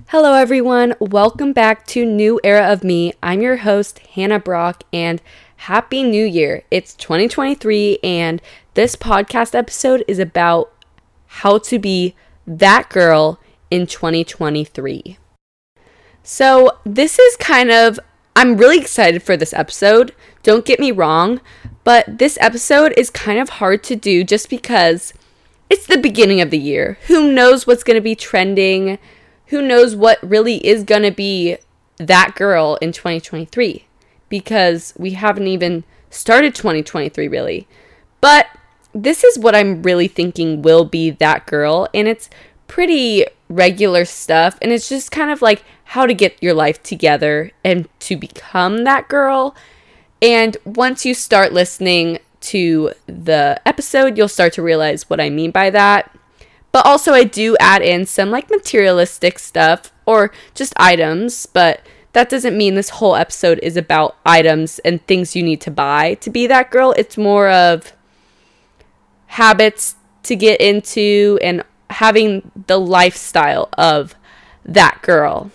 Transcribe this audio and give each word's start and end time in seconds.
Hello, 0.00 0.34
everyone. 0.34 0.94
Welcome 1.00 1.52
back 1.52 1.86
to 1.88 2.04
New 2.04 2.40
Era 2.42 2.72
of 2.72 2.82
Me. 2.82 3.12
I'm 3.22 3.40
your 3.40 3.58
host, 3.58 3.98
Hannah 4.00 4.38
Brock, 4.38 4.84
and 4.92 5.22
Happy 5.56 6.02
New 6.02 6.24
Year. 6.24 6.64
It's 6.70 6.94
2023, 6.94 7.98
and 8.02 8.42
this 8.74 8.96
podcast 8.96 9.54
episode 9.54 10.04
is 10.08 10.18
about 10.18 10.72
how 11.26 11.58
to 11.58 11.78
be 11.78 12.14
that 12.46 12.90
girl 12.90 13.40
in 13.70 13.86
2023. 13.86 15.18
So, 16.22 16.78
this 16.84 17.18
is 17.18 17.36
kind 17.36 17.70
of, 17.70 17.98
I'm 18.36 18.56
really 18.56 18.78
excited 18.78 19.22
for 19.22 19.36
this 19.36 19.54
episode. 19.54 20.14
Don't 20.42 20.64
get 20.64 20.80
me 20.80 20.90
wrong, 20.90 21.40
but 21.84 22.18
this 22.18 22.36
episode 22.40 22.92
is 22.96 23.10
kind 23.10 23.38
of 23.38 23.48
hard 23.48 23.82
to 23.84 23.96
do 23.96 24.24
just 24.24 24.50
because 24.50 25.14
it's 25.70 25.86
the 25.86 25.96
beginning 25.96 26.40
of 26.40 26.50
the 26.50 26.58
year. 26.58 26.98
Who 27.06 27.32
knows 27.32 27.66
what's 27.66 27.82
going 27.84 27.96
to 27.96 28.02
be 28.02 28.14
trending? 28.14 28.98
Who 29.52 29.60
knows 29.60 29.94
what 29.94 30.18
really 30.22 30.66
is 30.66 30.82
going 30.82 31.02
to 31.02 31.10
be 31.10 31.58
that 31.98 32.34
girl 32.34 32.78
in 32.80 32.90
2023 32.90 33.84
because 34.30 34.94
we 34.96 35.10
haven't 35.10 35.46
even 35.46 35.84
started 36.08 36.54
2023 36.54 37.28
really. 37.28 37.68
But 38.22 38.46
this 38.94 39.22
is 39.22 39.38
what 39.38 39.54
I'm 39.54 39.82
really 39.82 40.08
thinking 40.08 40.62
will 40.62 40.86
be 40.86 41.10
that 41.10 41.46
girl, 41.46 41.86
and 41.92 42.08
it's 42.08 42.30
pretty 42.66 43.26
regular 43.50 44.06
stuff, 44.06 44.56
and 44.62 44.72
it's 44.72 44.88
just 44.88 45.10
kind 45.10 45.30
of 45.30 45.42
like 45.42 45.64
how 45.84 46.06
to 46.06 46.14
get 46.14 46.42
your 46.42 46.54
life 46.54 46.82
together 46.82 47.50
and 47.62 47.88
to 48.00 48.16
become 48.16 48.84
that 48.84 49.08
girl. 49.08 49.54
And 50.22 50.56
once 50.64 51.04
you 51.04 51.12
start 51.12 51.52
listening 51.52 52.20
to 52.40 52.92
the 53.06 53.60
episode, 53.66 54.16
you'll 54.16 54.28
start 54.28 54.54
to 54.54 54.62
realize 54.62 55.10
what 55.10 55.20
I 55.20 55.28
mean 55.28 55.50
by 55.50 55.68
that. 55.68 56.10
But 56.72 56.86
also, 56.86 57.12
I 57.12 57.24
do 57.24 57.56
add 57.60 57.82
in 57.82 58.06
some 58.06 58.30
like 58.30 58.50
materialistic 58.50 59.38
stuff 59.38 59.92
or 60.06 60.32
just 60.54 60.72
items, 60.78 61.46
but 61.46 61.82
that 62.12 62.28
doesn't 62.28 62.56
mean 62.56 62.74
this 62.74 62.90
whole 62.90 63.14
episode 63.14 63.58
is 63.62 63.76
about 63.76 64.16
items 64.24 64.78
and 64.80 65.06
things 65.06 65.36
you 65.36 65.42
need 65.42 65.60
to 65.62 65.70
buy 65.70 66.14
to 66.14 66.30
be 66.30 66.46
that 66.46 66.70
girl. 66.70 66.94
It's 66.96 67.16
more 67.16 67.50
of 67.50 67.92
habits 69.26 69.96
to 70.24 70.36
get 70.36 70.60
into 70.60 71.38
and 71.42 71.62
having 71.90 72.50
the 72.66 72.78
lifestyle 72.78 73.68
of 73.76 74.14
that 74.64 75.00
girl. 75.02 75.50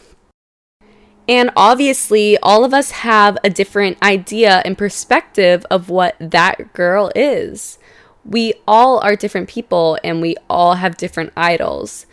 And 1.27 1.51
obviously, 1.55 2.37
all 2.37 2.63
of 2.63 2.73
us 2.73 2.91
have 2.91 3.37
a 3.43 3.49
different 3.49 4.01
idea 4.01 4.61
and 4.63 4.77
perspective 4.77 5.65
of 5.69 5.89
what 5.89 6.15
that 6.19 6.73
girl 6.73 7.11
is 7.15 7.77
we 8.27 8.53
all 8.67 8.99
are 8.99 9.15
different 9.15 9.47
people 9.47 9.97
and 10.03 10.21
we 10.21 10.35
all 10.49 10.75
have 10.75 10.97
different 10.97 11.31
idols. 11.37 12.05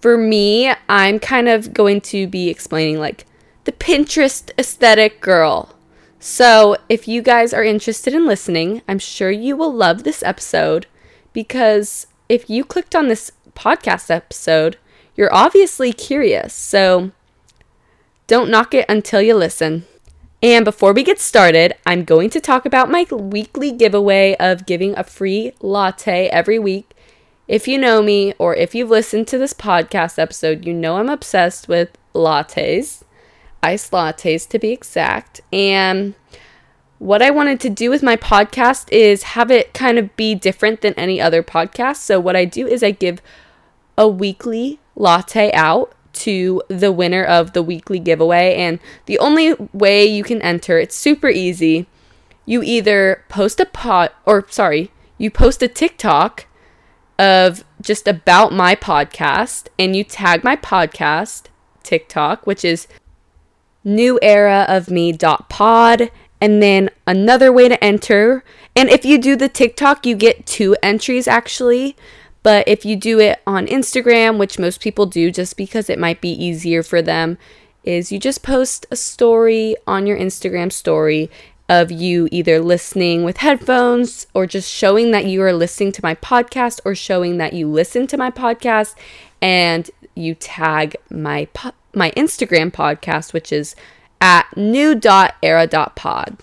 For 0.00 0.16
me, 0.16 0.72
I'm 0.88 1.18
kind 1.18 1.48
of 1.48 1.74
going 1.74 2.00
to 2.02 2.26
be 2.26 2.48
explaining 2.48 2.98
like 2.98 3.26
the 3.64 3.72
Pinterest 3.72 4.50
aesthetic 4.58 5.20
girl. 5.20 5.74
So, 6.18 6.78
if 6.88 7.06
you 7.06 7.20
guys 7.20 7.52
are 7.52 7.62
interested 7.62 8.14
in 8.14 8.26
listening, 8.26 8.80
I'm 8.88 8.98
sure 8.98 9.30
you 9.30 9.56
will 9.56 9.72
love 9.72 10.04
this 10.04 10.22
episode 10.22 10.86
because 11.34 12.06
if 12.30 12.48
you 12.48 12.64
clicked 12.64 12.94
on 12.94 13.08
this 13.08 13.30
podcast 13.54 14.10
episode, 14.10 14.78
you're 15.16 15.34
obviously 15.34 15.92
curious. 15.92 16.54
So, 16.54 17.10
don't 18.26 18.50
knock 18.50 18.72
it 18.72 18.86
until 18.88 19.20
you 19.20 19.34
listen. 19.34 19.84
And 20.44 20.62
before 20.62 20.92
we 20.92 21.02
get 21.02 21.18
started, 21.18 21.72
I'm 21.86 22.04
going 22.04 22.28
to 22.28 22.38
talk 22.38 22.66
about 22.66 22.90
my 22.90 23.06
weekly 23.10 23.72
giveaway 23.72 24.36
of 24.38 24.66
giving 24.66 24.94
a 24.94 25.02
free 25.02 25.54
latte 25.62 26.28
every 26.28 26.58
week. 26.58 26.90
If 27.48 27.66
you 27.66 27.78
know 27.78 28.02
me 28.02 28.34
or 28.38 28.54
if 28.54 28.74
you've 28.74 28.90
listened 28.90 29.26
to 29.28 29.38
this 29.38 29.54
podcast 29.54 30.18
episode, 30.18 30.66
you 30.66 30.74
know 30.74 30.98
I'm 30.98 31.08
obsessed 31.08 31.66
with 31.66 31.96
lattes, 32.14 33.04
iced 33.62 33.90
lattes 33.90 34.46
to 34.50 34.58
be 34.58 34.70
exact. 34.70 35.40
And 35.50 36.12
what 36.98 37.22
I 37.22 37.30
wanted 37.30 37.58
to 37.60 37.70
do 37.70 37.88
with 37.88 38.02
my 38.02 38.16
podcast 38.16 38.92
is 38.92 39.22
have 39.22 39.50
it 39.50 39.72
kind 39.72 39.98
of 39.98 40.14
be 40.14 40.34
different 40.34 40.82
than 40.82 40.92
any 40.92 41.22
other 41.22 41.42
podcast. 41.42 41.96
So, 41.96 42.20
what 42.20 42.36
I 42.36 42.44
do 42.44 42.66
is 42.66 42.82
I 42.82 42.90
give 42.90 43.22
a 43.96 44.06
weekly 44.06 44.78
latte 44.94 45.50
out 45.52 45.94
to 46.14 46.62
the 46.68 46.92
winner 46.92 47.24
of 47.24 47.52
the 47.52 47.62
weekly 47.62 47.98
giveaway. 47.98 48.54
And 48.54 48.80
the 49.06 49.18
only 49.18 49.54
way 49.72 50.04
you 50.06 50.24
can 50.24 50.40
enter, 50.42 50.78
it's 50.78 50.96
super 50.96 51.28
easy. 51.28 51.86
You 52.46 52.62
either 52.62 53.24
post 53.28 53.60
a 53.60 53.66
pot, 53.66 54.14
or 54.24 54.46
sorry, 54.48 54.90
you 55.18 55.30
post 55.30 55.62
a 55.62 55.68
TikTok 55.68 56.46
of 57.18 57.64
just 57.80 58.08
about 58.08 58.52
my 58.52 58.74
podcast 58.74 59.68
and 59.78 59.94
you 59.94 60.04
tag 60.04 60.42
my 60.42 60.56
podcast 60.56 61.44
TikTok, 61.82 62.46
which 62.46 62.64
is 62.64 62.88
new 63.84 64.18
era 64.22 64.64
of 64.68 64.90
me 64.90 65.12
dot 65.12 65.48
pod 65.50 66.10
and 66.40 66.62
then 66.62 66.90
another 67.06 67.52
way 67.52 67.68
to 67.68 67.84
enter 67.84 68.42
and 68.74 68.88
if 68.88 69.04
you 69.04 69.18
do 69.18 69.36
the 69.36 69.48
tiktok 69.48 70.06
you 70.06 70.16
get 70.16 70.46
two 70.46 70.74
entries 70.82 71.28
actually 71.28 71.94
but 72.44 72.68
if 72.68 72.84
you 72.84 72.94
do 72.94 73.18
it 73.18 73.40
on 73.46 73.66
Instagram, 73.66 74.38
which 74.38 74.58
most 74.58 74.80
people 74.80 75.06
do 75.06 75.32
just 75.32 75.56
because 75.56 75.90
it 75.90 75.98
might 75.98 76.20
be 76.20 76.30
easier 76.30 76.84
for 76.84 77.02
them, 77.02 77.38
is 77.82 78.12
you 78.12 78.20
just 78.20 78.42
post 78.42 78.86
a 78.90 78.96
story 78.96 79.74
on 79.86 80.06
your 80.06 80.18
Instagram 80.18 80.70
story 80.70 81.30
of 81.68 81.90
you 81.90 82.28
either 82.30 82.60
listening 82.60 83.24
with 83.24 83.38
headphones 83.38 84.26
or 84.34 84.46
just 84.46 84.70
showing 84.70 85.10
that 85.10 85.24
you 85.24 85.42
are 85.42 85.54
listening 85.54 85.90
to 85.92 86.02
my 86.02 86.14
podcast 86.14 86.80
or 86.84 86.94
showing 86.94 87.38
that 87.38 87.54
you 87.54 87.66
listen 87.66 88.06
to 88.06 88.18
my 88.18 88.30
podcast 88.30 88.94
and 89.40 89.90
you 90.14 90.34
tag 90.34 90.94
my 91.10 91.46
po- 91.54 91.72
my 91.94 92.10
Instagram 92.10 92.70
podcast 92.70 93.32
which 93.32 93.50
is 93.50 93.74
at 94.20 94.46
new.era.pod. 94.56 96.36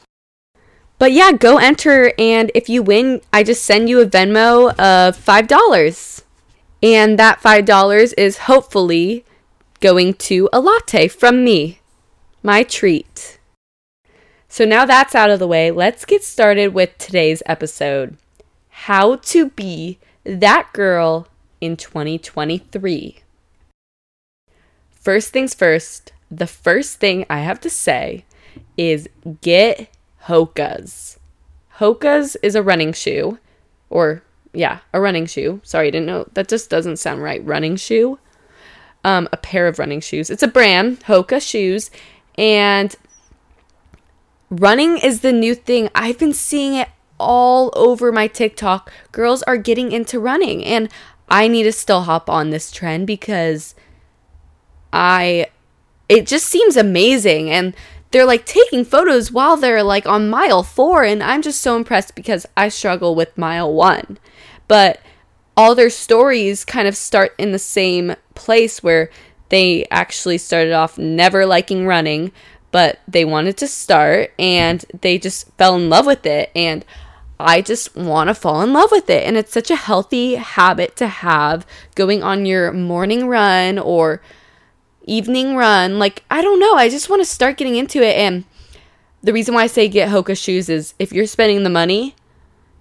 But 1.01 1.13
yeah, 1.13 1.31
go 1.31 1.57
enter. 1.57 2.13
And 2.19 2.51
if 2.53 2.69
you 2.69 2.83
win, 2.83 3.21
I 3.33 3.41
just 3.41 3.65
send 3.65 3.89
you 3.89 4.01
a 4.01 4.05
Venmo 4.05 4.69
of 4.77 5.17
$5. 5.17 6.23
And 6.83 7.17
that 7.17 7.41
$5 7.41 8.13
is 8.19 8.37
hopefully 8.37 9.25
going 9.79 10.13
to 10.13 10.47
a 10.53 10.59
latte 10.59 11.07
from 11.07 11.43
me, 11.43 11.79
my 12.43 12.61
treat. 12.61 13.39
So 14.47 14.63
now 14.63 14.85
that's 14.85 15.15
out 15.15 15.31
of 15.31 15.39
the 15.39 15.47
way, 15.47 15.71
let's 15.71 16.05
get 16.05 16.23
started 16.23 16.75
with 16.75 16.95
today's 16.99 17.41
episode 17.47 18.15
How 18.69 19.15
to 19.15 19.49
Be 19.49 19.97
That 20.23 20.69
Girl 20.71 21.27
in 21.59 21.77
2023. 21.77 23.21
First 24.91 25.33
things 25.33 25.55
first, 25.55 26.13
the 26.29 26.45
first 26.45 26.99
thing 26.99 27.25
I 27.27 27.39
have 27.39 27.59
to 27.61 27.71
say 27.71 28.23
is 28.77 29.09
get 29.41 29.89
Hoka's. 30.25 31.19
Hoka's 31.77 32.35
is 32.43 32.55
a 32.55 32.63
running 32.63 32.93
shoe, 32.93 33.39
or 33.89 34.23
yeah, 34.53 34.79
a 34.93 35.01
running 35.01 35.25
shoe. 35.25 35.61
Sorry, 35.63 35.87
I 35.87 35.91
didn't 35.91 36.07
know. 36.07 36.27
That 36.33 36.47
just 36.47 36.69
doesn't 36.69 36.97
sound 36.97 37.23
right. 37.23 37.45
Running 37.45 37.75
shoe. 37.75 38.19
Um, 39.03 39.27
a 39.31 39.37
pair 39.37 39.67
of 39.67 39.79
running 39.79 39.99
shoes. 39.99 40.29
It's 40.29 40.43
a 40.43 40.47
brand, 40.47 40.99
Hoka 41.01 41.41
shoes, 41.41 41.89
and 42.37 42.95
running 44.51 44.97
is 44.97 45.21
the 45.21 45.31
new 45.31 45.55
thing. 45.55 45.89
I've 45.95 46.19
been 46.19 46.33
seeing 46.33 46.75
it 46.75 46.89
all 47.19 47.71
over 47.75 48.11
my 48.11 48.27
TikTok. 48.27 48.91
Girls 49.11 49.41
are 49.43 49.57
getting 49.57 49.91
into 49.91 50.19
running, 50.19 50.63
and 50.63 50.89
I 51.29 51.47
need 51.47 51.63
to 51.63 51.71
still 51.71 52.01
hop 52.01 52.29
on 52.29 52.49
this 52.49 52.71
trend 52.71 53.07
because 53.07 53.73
I 54.91 55.47
it 56.09 56.27
just 56.27 56.47
seems 56.47 56.75
amazing 56.75 57.49
and 57.49 57.73
they're 58.11 58.25
like 58.25 58.45
taking 58.45 58.85
photos 58.85 59.31
while 59.31 59.57
they're 59.57 59.83
like 59.83 60.05
on 60.05 60.29
mile 60.29 60.63
four. 60.63 61.03
And 61.03 61.23
I'm 61.23 61.41
just 61.41 61.61
so 61.61 61.75
impressed 61.75 62.15
because 62.15 62.45
I 62.55 62.69
struggle 62.69 63.15
with 63.15 63.37
mile 63.37 63.71
one. 63.73 64.17
But 64.67 65.01
all 65.57 65.75
their 65.75 65.89
stories 65.89 66.63
kind 66.65 66.87
of 66.87 66.95
start 66.95 67.33
in 67.37 67.51
the 67.51 67.59
same 67.59 68.15
place 68.35 68.83
where 68.83 69.09
they 69.49 69.85
actually 69.91 70.37
started 70.37 70.73
off 70.73 70.97
never 70.97 71.45
liking 71.45 71.85
running, 71.85 72.31
but 72.71 72.99
they 73.07 73.25
wanted 73.25 73.57
to 73.57 73.67
start 73.67 74.31
and 74.39 74.85
they 75.01 75.17
just 75.17 75.51
fell 75.57 75.75
in 75.75 75.89
love 75.89 76.05
with 76.05 76.25
it. 76.25 76.51
And 76.55 76.85
I 77.37 77.61
just 77.61 77.95
want 77.95 78.29
to 78.29 78.33
fall 78.33 78.61
in 78.61 78.71
love 78.71 78.91
with 78.91 79.09
it. 79.09 79.25
And 79.25 79.35
it's 79.35 79.51
such 79.51 79.71
a 79.71 79.75
healthy 79.75 80.35
habit 80.35 80.95
to 80.97 81.07
have 81.07 81.65
going 81.95 82.23
on 82.23 82.45
your 82.45 82.71
morning 82.71 83.27
run 83.27 83.77
or 83.77 84.21
evening 85.03 85.55
run. 85.55 85.99
Like, 85.99 86.23
I 86.29 86.41
don't 86.41 86.59
know. 86.59 86.75
I 86.75 86.89
just 86.89 87.09
want 87.09 87.21
to 87.21 87.25
start 87.25 87.57
getting 87.57 87.75
into 87.75 88.01
it. 88.01 88.15
And 88.17 88.45
the 89.21 89.33
reason 89.33 89.53
why 89.53 89.63
I 89.63 89.67
say 89.67 89.87
get 89.87 90.09
Hoka 90.09 90.37
shoes 90.37 90.69
is 90.69 90.93
if 90.99 91.11
you're 91.11 91.27
spending 91.27 91.63
the 91.63 91.69
money, 91.69 92.15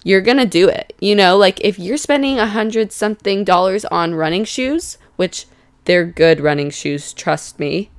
you're 0.04 0.20
going 0.20 0.38
to 0.38 0.46
do 0.46 0.68
it. 0.68 0.94
You 1.00 1.14
know, 1.14 1.36
like 1.36 1.60
if 1.60 1.78
you're 1.78 1.96
spending 1.96 2.38
a 2.38 2.46
hundred 2.46 2.92
something 2.92 3.44
dollars 3.44 3.84
on 3.86 4.14
running 4.14 4.44
shoes, 4.44 4.98
which 5.16 5.46
they're 5.84 6.06
good 6.06 6.40
running 6.40 6.70
shoes, 6.70 7.12
trust 7.12 7.58
me, 7.58 7.90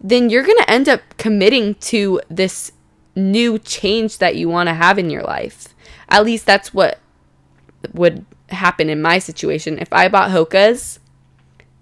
then 0.00 0.30
you're 0.30 0.44
going 0.44 0.58
to 0.58 0.70
end 0.70 0.88
up 0.88 1.02
committing 1.18 1.74
to 1.76 2.20
this 2.30 2.72
new 3.14 3.58
change 3.58 4.18
that 4.18 4.36
you 4.36 4.48
want 4.48 4.68
to 4.68 4.74
have 4.74 4.98
in 4.98 5.10
your 5.10 5.22
life. 5.22 5.74
At 6.08 6.24
least 6.24 6.46
that's 6.46 6.72
what 6.72 6.98
would 7.92 8.24
happen 8.48 8.88
in 8.88 9.02
my 9.02 9.18
situation. 9.18 9.78
If 9.78 9.92
I 9.92 10.08
bought 10.08 10.30
Hoka's, 10.30 10.99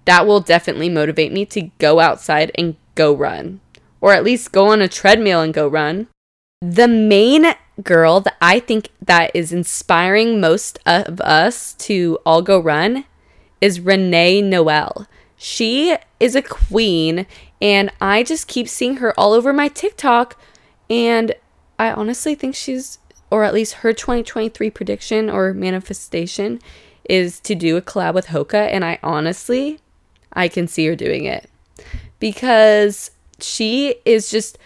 that 0.08 0.26
will 0.26 0.40
definitely 0.40 0.88
motivate 0.88 1.32
me 1.32 1.44
to 1.44 1.70
go 1.76 2.00
outside 2.00 2.50
and 2.54 2.76
go 2.94 3.12
run, 3.12 3.60
or 4.00 4.14
at 4.14 4.24
least 4.24 4.52
go 4.52 4.68
on 4.68 4.80
a 4.80 4.88
treadmill 4.88 5.42
and 5.42 5.52
go 5.52 5.68
run. 5.68 6.08
The 6.62 6.88
main 6.88 7.44
girl 7.82 8.20
that 8.20 8.34
I 8.40 8.58
think 8.58 8.88
that 9.04 9.30
is 9.34 9.52
inspiring 9.52 10.40
most 10.40 10.78
of 10.86 11.20
us 11.20 11.74
to 11.74 12.18
all 12.24 12.40
go 12.40 12.58
run 12.58 13.04
is 13.60 13.80
Renee 13.80 14.40
Noel. 14.40 15.06
She 15.36 15.94
is 16.18 16.34
a 16.34 16.40
queen 16.40 17.26
and 17.60 17.92
I 18.00 18.22
just 18.22 18.48
keep 18.48 18.66
seeing 18.66 18.96
her 18.96 19.12
all 19.20 19.34
over 19.34 19.52
my 19.52 19.68
TikTok 19.68 20.40
and 20.88 21.34
I 21.78 21.92
honestly 21.92 22.34
think 22.34 22.54
she's 22.54 22.98
or 23.30 23.44
at 23.44 23.52
least 23.52 23.74
her 23.74 23.92
2023 23.92 24.70
prediction 24.70 25.28
or 25.28 25.52
manifestation 25.52 26.60
is 27.04 27.40
to 27.40 27.54
do 27.54 27.76
a 27.76 27.82
collab 27.82 28.14
with 28.14 28.28
Hoka 28.28 28.68
and 28.72 28.86
I 28.86 28.98
honestly 29.02 29.80
I 30.32 30.48
can 30.48 30.68
see 30.68 30.86
her 30.86 30.96
doing 30.96 31.24
it 31.24 31.50
because 32.18 33.10
she 33.40 33.96
is 34.04 34.30
just 34.30 34.58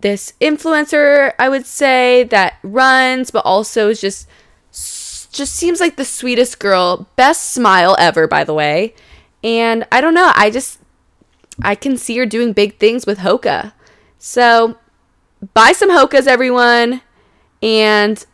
this 0.00 0.34
influencer, 0.40 1.32
I 1.38 1.48
would 1.48 1.66
say, 1.66 2.24
that 2.24 2.54
runs, 2.62 3.30
but 3.30 3.44
also 3.44 3.88
is 3.88 4.00
just 4.00 4.28
just 5.32 5.54
seems 5.54 5.80
like 5.80 5.96
the 5.96 6.04
sweetest 6.04 6.58
girl. 6.58 7.08
Best 7.16 7.52
smile 7.52 7.96
ever, 7.98 8.26
by 8.26 8.44
the 8.44 8.52
way. 8.52 8.94
And 9.42 9.86
I 9.90 10.00
don't 10.00 10.14
know, 10.14 10.30
I 10.34 10.50
just 10.50 10.78
I 11.62 11.74
can 11.74 11.96
see 11.96 12.16
her 12.18 12.26
doing 12.26 12.52
big 12.52 12.78
things 12.78 13.06
with 13.06 13.18
Hoka. 13.18 13.72
So 14.18 14.76
buy 15.54 15.72
some 15.72 15.90
Hokas, 15.90 16.26
everyone, 16.26 17.02
and 17.62 18.24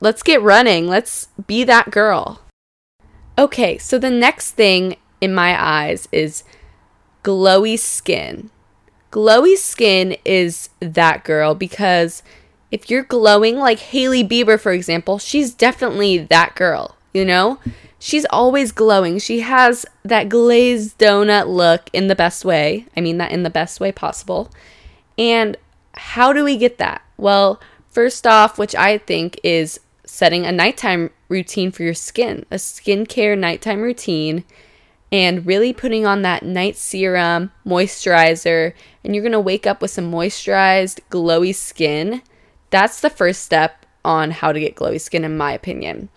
let's 0.00 0.22
get 0.22 0.42
running. 0.42 0.86
Let's 0.86 1.28
be 1.46 1.64
that 1.64 1.90
girl. 1.90 2.40
Okay, 3.38 3.76
so 3.78 3.98
the 3.98 4.10
next 4.10 4.52
thing 4.52 4.96
in 5.20 5.34
my 5.34 5.60
eyes 5.60 6.08
is 6.12 6.44
glowy 7.22 7.78
skin. 7.78 8.50
Glowy 9.10 9.56
skin 9.56 10.16
is 10.24 10.68
that 10.80 11.24
girl 11.24 11.54
because 11.54 12.22
if 12.70 12.90
you're 12.90 13.02
glowing 13.02 13.56
like 13.56 13.78
Hailey 13.78 14.24
Bieber, 14.24 14.60
for 14.60 14.72
example, 14.72 15.18
she's 15.18 15.54
definitely 15.54 16.18
that 16.18 16.54
girl, 16.54 16.96
you 17.12 17.24
know? 17.24 17.58
She's 17.98 18.26
always 18.30 18.72
glowing. 18.72 19.18
She 19.18 19.40
has 19.40 19.86
that 20.04 20.28
glazed 20.28 20.98
donut 20.98 21.48
look 21.48 21.88
in 21.92 22.08
the 22.08 22.14
best 22.14 22.44
way. 22.44 22.86
I 22.96 23.00
mean, 23.00 23.18
that 23.18 23.32
in 23.32 23.42
the 23.42 23.50
best 23.50 23.80
way 23.80 23.90
possible. 23.90 24.50
And 25.16 25.56
how 25.94 26.32
do 26.32 26.44
we 26.44 26.56
get 26.56 26.78
that? 26.78 27.02
Well, 27.16 27.60
first 27.90 28.26
off, 28.26 28.58
which 28.58 28.74
I 28.74 28.98
think 28.98 29.40
is 29.42 29.80
setting 30.04 30.44
a 30.44 30.52
nighttime 30.52 31.10
routine 31.28 31.72
for 31.72 31.82
your 31.82 31.94
skin, 31.94 32.44
a 32.50 32.56
skincare 32.56 33.36
nighttime 33.38 33.80
routine 33.80 34.44
and 35.12 35.46
really 35.46 35.72
putting 35.72 36.06
on 36.06 36.22
that 36.22 36.42
night 36.42 36.76
serum, 36.76 37.52
moisturizer, 37.66 38.72
and 39.04 39.14
you're 39.14 39.24
gonna 39.24 39.40
wake 39.40 39.66
up 39.66 39.80
with 39.80 39.90
some 39.90 40.10
moisturized, 40.10 41.00
glowy 41.10 41.54
skin. 41.54 42.22
That's 42.70 43.00
the 43.00 43.10
first 43.10 43.42
step 43.42 43.86
on 44.04 44.30
how 44.30 44.52
to 44.52 44.60
get 44.60 44.76
glowy 44.76 45.00
skin, 45.00 45.24
in 45.24 45.36
my 45.36 45.52
opinion. 45.52 46.08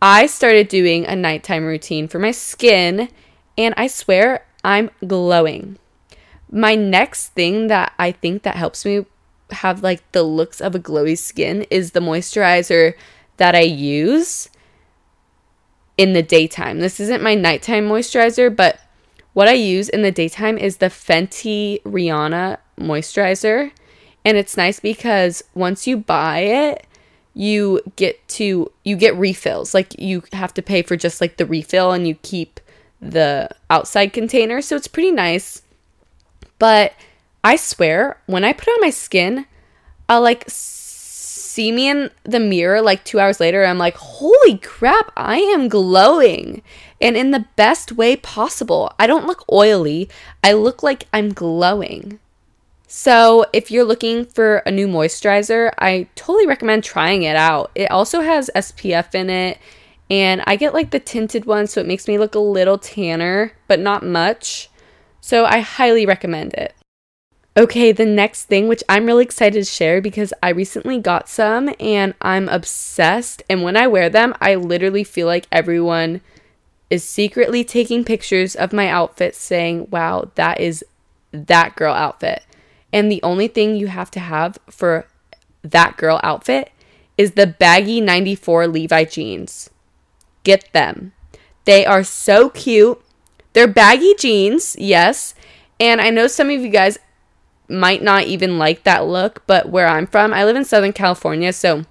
I 0.00 0.26
started 0.26 0.68
doing 0.68 1.06
a 1.06 1.16
nighttime 1.16 1.64
routine 1.64 2.06
for 2.06 2.18
my 2.18 2.30
skin, 2.30 3.08
and 3.56 3.74
I 3.76 3.88
swear 3.88 4.46
I'm 4.62 4.90
glowing. 5.06 5.78
My 6.50 6.74
next 6.74 7.28
thing 7.30 7.66
that 7.66 7.92
I 7.98 8.12
think 8.12 8.42
that 8.44 8.56
helps 8.56 8.84
me 8.84 9.04
have 9.50 9.82
like 9.82 10.10
the 10.12 10.22
looks 10.22 10.60
of 10.60 10.74
a 10.74 10.80
glowy 10.80 11.18
skin 11.18 11.66
is 11.70 11.92
the 11.92 12.00
moisturizer 12.00 12.94
that 13.38 13.54
I 13.54 13.62
use 13.62 14.50
in 15.98 16.14
the 16.14 16.22
daytime. 16.22 16.78
This 16.78 17.00
isn't 17.00 17.22
my 17.22 17.34
nighttime 17.34 17.88
moisturizer, 17.88 18.54
but 18.54 18.80
what 19.34 19.48
I 19.48 19.52
use 19.52 19.88
in 19.88 20.02
the 20.02 20.12
daytime 20.12 20.56
is 20.56 20.78
the 20.78 20.86
Fenty 20.86 21.82
Rihanna 21.82 22.58
moisturizer. 22.78 23.72
And 24.24 24.36
it's 24.36 24.56
nice 24.56 24.80
because 24.80 25.44
once 25.54 25.86
you 25.86 25.98
buy 25.98 26.38
it, 26.40 26.86
you 27.34 27.80
get 27.96 28.26
to 28.28 28.70
you 28.84 28.96
get 28.96 29.16
refills. 29.16 29.74
Like 29.74 29.98
you 29.98 30.22
have 30.32 30.54
to 30.54 30.62
pay 30.62 30.82
for 30.82 30.96
just 30.96 31.20
like 31.20 31.36
the 31.36 31.46
refill 31.46 31.92
and 31.92 32.06
you 32.06 32.14
keep 32.16 32.60
the 33.00 33.48
outside 33.70 34.12
container. 34.12 34.60
So 34.60 34.76
it's 34.76 34.88
pretty 34.88 35.12
nice. 35.12 35.62
But 36.58 36.94
I 37.44 37.56
swear, 37.56 38.20
when 38.26 38.44
I 38.44 38.52
put 38.52 38.68
on 38.68 38.80
my 38.80 38.90
skin, 38.90 39.46
I'll 40.08 40.22
like 40.22 40.44
see 41.58 41.72
me 41.72 41.88
in 41.88 42.08
the 42.22 42.38
mirror 42.38 42.80
like 42.80 43.02
two 43.02 43.18
hours 43.18 43.40
later, 43.40 43.64
I'm 43.64 43.78
like, 43.78 43.96
holy 43.96 44.58
crap, 44.58 45.10
I 45.16 45.38
am 45.38 45.66
glowing. 45.66 46.62
And 47.00 47.16
in 47.16 47.32
the 47.32 47.46
best 47.56 47.90
way 47.90 48.14
possible. 48.14 48.92
I 48.96 49.08
don't 49.08 49.26
look 49.26 49.44
oily, 49.50 50.08
I 50.44 50.52
look 50.52 50.84
like 50.84 51.08
I'm 51.12 51.30
glowing. 51.30 52.20
So, 52.86 53.44
if 53.52 53.72
you're 53.72 53.84
looking 53.84 54.24
for 54.24 54.58
a 54.58 54.70
new 54.70 54.86
moisturizer, 54.86 55.72
I 55.80 56.06
totally 56.14 56.46
recommend 56.46 56.84
trying 56.84 57.24
it 57.24 57.34
out. 57.34 57.72
It 57.74 57.90
also 57.90 58.20
has 58.20 58.52
SPF 58.54 59.12
in 59.16 59.28
it, 59.28 59.58
and 60.08 60.44
I 60.46 60.54
get 60.54 60.72
like 60.72 60.92
the 60.92 61.00
tinted 61.00 61.44
one, 61.44 61.66
so 61.66 61.80
it 61.80 61.88
makes 61.88 62.06
me 62.06 62.18
look 62.18 62.36
a 62.36 62.38
little 62.38 62.78
tanner, 62.78 63.52
but 63.66 63.80
not 63.80 64.04
much. 64.04 64.70
So, 65.20 65.44
I 65.44 65.58
highly 65.58 66.06
recommend 66.06 66.54
it. 66.54 66.72
Okay, 67.58 67.90
the 67.90 68.06
next 68.06 68.44
thing, 68.44 68.68
which 68.68 68.84
I'm 68.88 69.04
really 69.04 69.24
excited 69.24 69.58
to 69.58 69.68
share 69.68 70.00
because 70.00 70.32
I 70.40 70.50
recently 70.50 71.00
got 71.00 71.28
some 71.28 71.74
and 71.80 72.14
I'm 72.22 72.48
obsessed. 72.48 73.42
And 73.50 73.64
when 73.64 73.76
I 73.76 73.88
wear 73.88 74.08
them, 74.08 74.32
I 74.40 74.54
literally 74.54 75.02
feel 75.02 75.26
like 75.26 75.48
everyone 75.50 76.20
is 76.88 77.02
secretly 77.02 77.64
taking 77.64 78.04
pictures 78.04 78.54
of 78.54 78.72
my 78.72 78.88
outfit 78.88 79.34
saying, 79.34 79.88
wow, 79.90 80.30
that 80.36 80.60
is 80.60 80.84
that 81.32 81.74
girl 81.74 81.94
outfit. 81.94 82.46
And 82.92 83.10
the 83.10 83.20
only 83.24 83.48
thing 83.48 83.74
you 83.74 83.88
have 83.88 84.12
to 84.12 84.20
have 84.20 84.58
for 84.70 85.08
that 85.64 85.96
girl 85.96 86.20
outfit 86.22 86.70
is 87.16 87.32
the 87.32 87.48
baggy 87.48 88.00
94 88.00 88.68
Levi 88.68 89.02
jeans. 89.02 89.68
Get 90.44 90.72
them. 90.72 91.12
They 91.64 91.84
are 91.84 92.04
so 92.04 92.50
cute. 92.50 93.02
They're 93.52 93.66
baggy 93.66 94.14
jeans, 94.16 94.76
yes. 94.78 95.34
And 95.80 96.00
I 96.00 96.10
know 96.10 96.28
some 96.28 96.50
of 96.50 96.60
you 96.60 96.68
guys 96.68 96.98
might 97.68 98.02
not 98.02 98.24
even 98.24 98.58
like 98.58 98.84
that 98.84 99.06
look, 99.06 99.42
but 99.46 99.68
where 99.68 99.86
I'm 99.86 100.06
from, 100.06 100.32
I 100.32 100.44
live 100.44 100.56
in 100.56 100.64
Southern 100.64 100.92
California, 100.92 101.52
so 101.52 101.84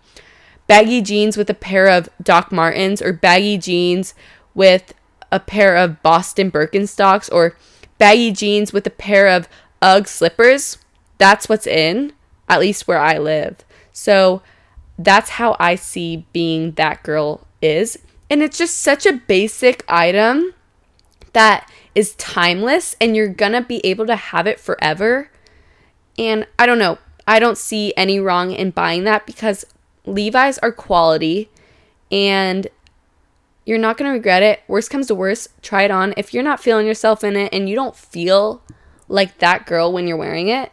baggy 0.68 1.02
jeans 1.02 1.38
with 1.38 1.50
a 1.50 1.54
pair 1.56 1.88
of 1.88 2.10
Doc 2.22 2.52
Martens 2.52 3.02
or 3.02 3.14
baggy 3.14 3.58
jeans 3.58 4.14
with 4.54 4.94
a 5.32 5.40
pair 5.40 5.76
of 5.76 6.02
Boston 6.02 6.52
Birkenstocks 6.52 7.32
or 7.32 7.56
baggy 7.98 8.32
jeans 8.32 8.74
with 8.74 8.86
a 8.88 8.92
pair 8.92 9.28
of 9.28 9.48
UGG 9.82 10.08
slippers. 10.08 10.78
That's 11.18 11.50
what's 11.50 11.68
in, 11.68 12.14
at 12.50 12.60
least 12.60 12.88
where 12.88 13.00
I 13.00 13.18
live. 13.18 13.64
So 13.92 14.42
that's 14.98 15.32
how 15.32 15.56
I 15.60 15.76
see 15.76 16.26
being 16.34 16.72
that 16.74 17.04
girl 17.04 17.48
is. 17.62 17.98
And 18.30 18.42
it's 18.42 18.58
just 18.58 18.80
such 18.80 19.06
a 19.06 19.14
basic 19.14 19.84
item 19.88 20.54
that 21.34 21.70
is 21.96 22.16
timeless 22.16 22.96
and 23.00 23.16
you're 23.16 23.28
gonna 23.28 23.62
be 23.62 23.86
able 23.86 24.06
to 24.08 24.16
have 24.16 24.48
it 24.48 24.60
forever 24.60 25.30
and 26.18 26.48
I 26.58 26.66
don't 26.66 26.80
know. 26.80 26.98
I 27.28 27.40
don't 27.40 27.58
see 27.58 27.94
any 27.98 28.20
wrong 28.20 28.52
in 28.52 28.72
buying 28.72 29.04
that 29.04 29.26
because 29.26 29.66
Levi's 30.06 30.58
are 30.60 30.72
quality 30.72 31.50
and 32.12 32.68
you're 33.66 33.78
not 33.78 33.98
going 33.98 34.10
to 34.10 34.14
regret 34.14 34.44
it. 34.44 34.62
Worst 34.68 34.90
comes 34.90 35.08
to 35.08 35.16
worst, 35.16 35.50
try 35.62 35.84
it 35.84 35.92
on. 35.92 36.14
If 36.16 36.34
you're 36.34 36.44
not 36.44 36.62
feeling 36.62 36.88
yourself 36.88 37.24
in 37.24 37.36
it 37.36 37.54
and 37.54 37.68
you 37.68 37.76
don't 37.76 37.96
feel 37.96 38.62
like 39.10 39.40
that 39.40 39.66
girl 39.66 39.92
when 39.92 40.08
you're 40.08 40.18
wearing 40.18 40.48
it, 40.48 40.72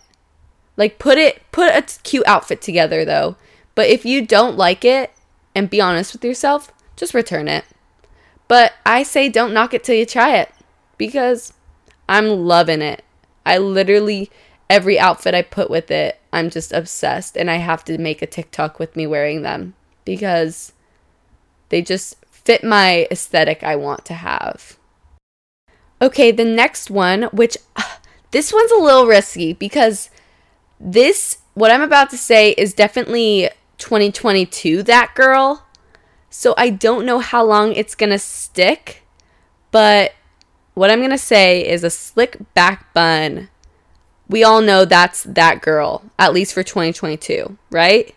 like 0.76 0.98
put 0.98 1.18
it 1.18 1.42
put 1.52 1.74
a 1.74 1.82
cute 2.02 2.26
outfit 2.26 2.62
together 2.62 3.04
though. 3.04 3.36
But 3.74 3.88
if 3.88 4.04
you 4.04 4.24
don't 4.24 4.56
like 4.56 4.84
it 4.84 5.12
and 5.54 5.68
be 5.68 5.80
honest 5.80 6.12
with 6.12 6.24
yourself, 6.24 6.72
just 6.96 7.14
return 7.14 7.48
it. 7.48 7.64
But 8.46 8.74
I 8.86 9.02
say 9.02 9.28
don't 9.28 9.54
knock 9.54 9.74
it 9.74 9.82
till 9.82 9.96
you 9.96 10.06
try 10.06 10.36
it 10.36 10.52
because 10.96 11.52
I'm 12.08 12.26
loving 12.26 12.82
it. 12.82 13.02
I 13.44 13.58
literally 13.58 14.30
every 14.68 14.98
outfit 14.98 15.34
I 15.34 15.42
put 15.42 15.70
with 15.70 15.90
it, 15.90 16.20
I'm 16.32 16.50
just 16.50 16.72
obsessed 16.72 17.36
and 17.36 17.50
I 17.50 17.56
have 17.56 17.84
to 17.84 17.98
make 17.98 18.22
a 18.22 18.26
TikTok 18.26 18.78
with 18.78 18.96
me 18.96 19.06
wearing 19.06 19.42
them 19.42 19.74
because 20.04 20.72
they 21.68 21.82
just 21.82 22.16
fit 22.30 22.64
my 22.64 23.06
aesthetic 23.10 23.62
I 23.62 23.76
want 23.76 24.04
to 24.06 24.14
have. 24.14 24.78
Okay, 26.02 26.30
the 26.30 26.44
next 26.44 26.90
one, 26.90 27.24
which 27.24 27.56
uh, 27.76 27.82
this 28.30 28.52
one's 28.52 28.72
a 28.72 28.82
little 28.82 29.06
risky 29.06 29.52
because 29.52 30.10
this, 30.78 31.38
what 31.54 31.70
I'm 31.70 31.82
about 31.82 32.10
to 32.10 32.18
say, 32.18 32.50
is 32.52 32.74
definitely 32.74 33.48
2022, 33.78 34.82
that 34.82 35.14
girl. 35.14 35.64
So 36.30 36.54
I 36.58 36.70
don't 36.70 37.06
know 37.06 37.20
how 37.20 37.44
long 37.44 37.72
it's 37.74 37.94
gonna 37.94 38.18
stick, 38.18 39.04
but 39.70 40.14
what 40.74 40.90
I'm 40.90 41.00
gonna 41.00 41.16
say 41.16 41.66
is 41.66 41.84
a 41.84 41.90
slick 41.90 42.38
back 42.54 42.92
bun 42.92 43.48
we 44.28 44.42
all 44.42 44.60
know 44.60 44.84
that's 44.84 45.22
that 45.24 45.60
girl, 45.60 46.02
at 46.18 46.32
least 46.32 46.54
for 46.54 46.62
2022, 46.62 47.58
right? 47.70 48.14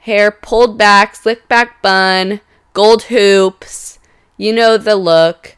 Hair 0.00 0.32
pulled 0.32 0.76
back, 0.76 1.16
slick 1.16 1.48
back 1.48 1.80
bun, 1.80 2.40
gold 2.74 3.04
hoops. 3.04 3.98
You 4.36 4.52
know 4.52 4.76
the 4.76 4.96
look. 4.96 5.56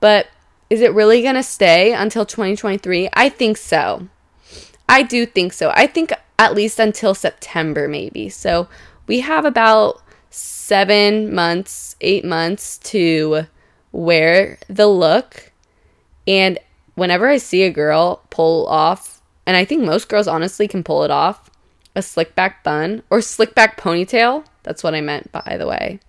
But 0.00 0.28
is 0.70 0.80
it 0.80 0.94
really 0.94 1.20
going 1.22 1.34
to 1.34 1.42
stay 1.42 1.92
until 1.92 2.24
2023? 2.24 3.10
I 3.12 3.28
think 3.28 3.58
so. 3.58 4.08
I 4.88 5.02
do 5.02 5.26
think 5.26 5.52
so. 5.52 5.70
I 5.74 5.86
think 5.86 6.12
at 6.38 6.54
least 6.54 6.78
until 6.80 7.14
September, 7.14 7.88
maybe. 7.88 8.28
So 8.28 8.68
we 9.06 9.20
have 9.20 9.44
about 9.44 10.02
seven 10.30 11.34
months, 11.34 11.96
eight 12.00 12.24
months 12.24 12.78
to 12.78 13.46
wear 13.92 14.58
the 14.68 14.86
look. 14.86 15.52
And 16.26 16.58
whenever 16.94 17.28
I 17.28 17.38
see 17.38 17.62
a 17.62 17.70
girl 17.70 18.22
pull 18.30 18.66
off, 18.66 19.20
and 19.46 19.56
I 19.56 19.64
think 19.64 19.82
most 19.82 20.08
girls 20.08 20.28
honestly 20.28 20.68
can 20.68 20.84
pull 20.84 21.04
it 21.04 21.10
off, 21.10 21.50
a 21.94 22.02
slick 22.02 22.34
back 22.34 22.64
bun 22.64 23.02
or 23.10 23.20
slick 23.20 23.54
back 23.54 23.80
ponytail. 23.80 24.44
That's 24.62 24.82
what 24.82 24.94
I 24.94 25.00
meant, 25.00 25.32
by 25.32 25.56
the 25.58 25.66
way. 25.66 26.00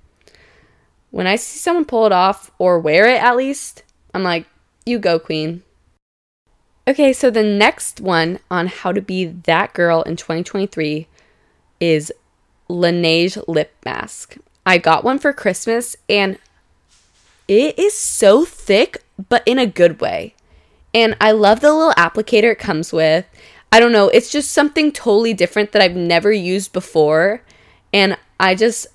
When 1.12 1.28
I 1.28 1.36
see 1.36 1.60
someone 1.60 1.86
pull 1.86 2.06
it 2.06 2.12
off 2.12 2.52
or 2.58 2.80
wear 2.80 3.08
it 3.08 3.22
at 3.22 3.36
least, 3.36 3.84
I'm 4.14 4.24
like, 4.24 4.48
you 4.86 5.00
go, 5.00 5.20
queen. 5.20 5.64
Okay, 6.88 7.14
so 7.14 7.30
the 7.30 7.44
next 7.44 8.02
one 8.02 8.40
on 8.52 8.68
how 8.68 8.92
to 8.92 9.02
be 9.02 9.26
that 9.26 9.74
girl 9.74 10.02
in 10.04 10.16
2023 10.18 11.08
is 11.80 12.12
Laneige 12.70 13.42
lip 13.48 13.74
mask. 13.86 14.38
I 14.66 14.78
got 14.78 15.04
one 15.04 15.20
for 15.20 15.34
Christmas 15.34 15.96
and 16.10 16.38
it 17.48 17.78
is 17.78 17.98
so 17.98 18.46
thick, 18.46 19.04
but 19.30 19.44
in 19.46 19.60
a 19.60 19.66
good 19.66 20.02
way. 20.02 20.36
And 20.94 21.16
I 21.20 21.32
love 21.32 21.60
the 21.60 21.74
little 21.74 21.94
applicator 21.94 22.52
it 22.52 22.60
comes 22.60 22.94
with. 22.94 23.26
I 23.72 23.80
don't 23.80 23.92
know, 23.92 24.10
it's 24.10 24.32
just 24.32 24.52
something 24.52 24.92
totally 24.92 25.34
different 25.34 25.72
that 25.72 25.82
I've 25.82 25.96
never 25.96 26.32
used 26.32 26.74
before. 26.74 27.42
And 27.92 28.18
I 28.40 28.56
just 28.56 28.88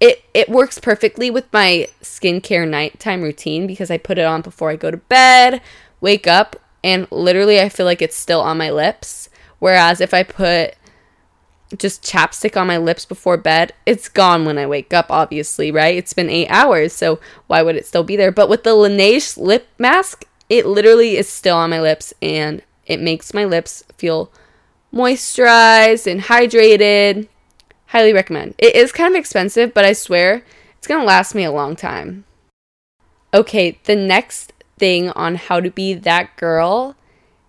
it 0.00 0.24
it 0.34 0.48
works 0.48 0.78
perfectly 0.78 1.30
with 1.30 1.50
my 1.52 1.88
skincare 2.02 2.68
nighttime 2.68 3.22
routine 3.22 3.66
because 3.66 3.90
I 3.90 3.98
put 3.98 4.18
it 4.18 4.24
on 4.24 4.42
before 4.42 4.70
I 4.70 4.76
go 4.76 4.90
to 4.90 4.96
bed, 4.96 5.60
wake 6.00 6.26
up, 6.26 6.56
and 6.84 7.06
literally 7.10 7.60
I 7.60 7.68
feel 7.68 7.86
like 7.86 8.02
it's 8.02 8.16
still 8.16 8.40
on 8.40 8.58
my 8.58 8.70
lips. 8.70 9.28
Whereas 9.58 10.00
if 10.00 10.12
I 10.12 10.22
put 10.22 10.74
just 11.76 12.02
chapstick 12.04 12.60
on 12.60 12.66
my 12.66 12.76
lips 12.76 13.04
before 13.04 13.36
bed, 13.36 13.72
it's 13.86 14.08
gone 14.08 14.44
when 14.44 14.58
I 14.58 14.66
wake 14.66 14.92
up, 14.94 15.06
obviously, 15.10 15.72
right? 15.72 15.96
It's 15.96 16.12
been 16.12 16.30
eight 16.30 16.48
hours, 16.48 16.92
so 16.92 17.18
why 17.48 17.62
would 17.62 17.76
it 17.76 17.86
still 17.86 18.04
be 18.04 18.16
there? 18.16 18.30
But 18.30 18.48
with 18.48 18.62
the 18.62 18.70
Laneige 18.70 19.36
lip 19.36 19.66
mask, 19.78 20.24
it 20.48 20.66
literally 20.66 21.16
is 21.16 21.28
still 21.28 21.56
on 21.56 21.70
my 21.70 21.80
lips 21.80 22.14
and 22.22 22.62
it 22.86 23.00
makes 23.00 23.34
my 23.34 23.44
lips 23.44 23.84
feel 23.96 24.30
moisturized 24.92 26.10
and 26.10 26.22
hydrated 26.22 27.28
Highly 27.90 28.12
recommend. 28.12 28.54
It 28.58 28.74
is 28.74 28.90
kind 28.90 29.14
of 29.14 29.18
expensive, 29.18 29.72
but 29.72 29.84
I 29.84 29.92
swear 29.92 30.42
it's 30.76 30.86
going 30.86 31.00
to 31.00 31.06
last 31.06 31.34
me 31.34 31.44
a 31.44 31.52
long 31.52 31.76
time. 31.76 32.24
Okay, 33.32 33.78
the 33.84 33.94
next 33.94 34.52
thing 34.78 35.10
on 35.10 35.36
how 35.36 35.60
to 35.60 35.70
be 35.70 35.94
that 35.94 36.36
girl 36.36 36.96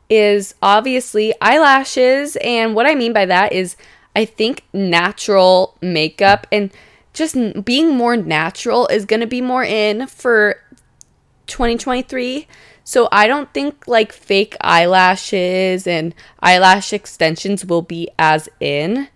is 0.10 0.54
obviously 0.62 1.34
eyelashes. 1.42 2.38
And 2.38 2.76
what 2.76 2.86
I 2.86 2.94
mean 2.94 3.14
by 3.14 3.26
that 3.26 3.52
is, 3.52 3.76
I 4.16 4.26
think 4.26 4.64
natural 4.74 5.76
makeup 5.82 6.48
and 6.52 6.72
just 7.14 7.36
being 7.66 7.96
more 7.96 8.16
natural 8.16 8.88
is 8.88 9.06
going 9.06 9.20
to 9.20 9.28
be 9.28 9.42
more 9.42 9.64
in 9.64 10.08
for 10.08 10.62
2023. 11.48 12.48
So 12.88 13.10
I 13.12 13.28
don't 13.28 13.54
think 13.54 13.86
like 13.86 14.14
fake 14.14 14.56
eyelashes 14.62 15.86
and 15.86 16.16
eyelash 16.40 16.94
extensions 16.94 17.66
will 17.66 17.82
be 17.82 18.08
as 18.18 18.48
in. 18.62 19.10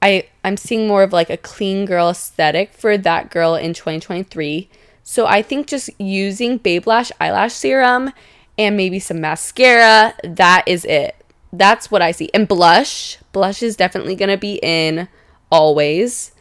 I 0.00 0.28
I'm 0.42 0.56
seeing 0.56 0.88
more 0.88 1.02
of 1.02 1.12
like 1.12 1.28
a 1.28 1.36
clean 1.36 1.84
girl 1.84 2.08
aesthetic 2.08 2.72
for 2.72 2.96
that 2.96 3.28
girl 3.30 3.54
in 3.54 3.74
2023. 3.74 4.70
So 5.02 5.26
I 5.26 5.42
think 5.42 5.66
just 5.66 5.90
using 6.00 6.56
Babe 6.56 6.86
Lash 6.86 7.12
eyelash 7.20 7.52
serum 7.52 8.12
and 8.56 8.78
maybe 8.78 8.98
some 8.98 9.20
mascara, 9.20 10.14
that 10.24 10.64
is 10.66 10.86
it. 10.86 11.16
That's 11.52 11.90
what 11.90 12.00
I 12.00 12.12
see. 12.12 12.30
And 12.32 12.48
blush, 12.48 13.18
blush 13.32 13.62
is 13.62 13.76
definitely 13.76 14.14
going 14.14 14.30
to 14.30 14.38
be 14.38 14.58
in 14.62 15.08
always. 15.52 16.32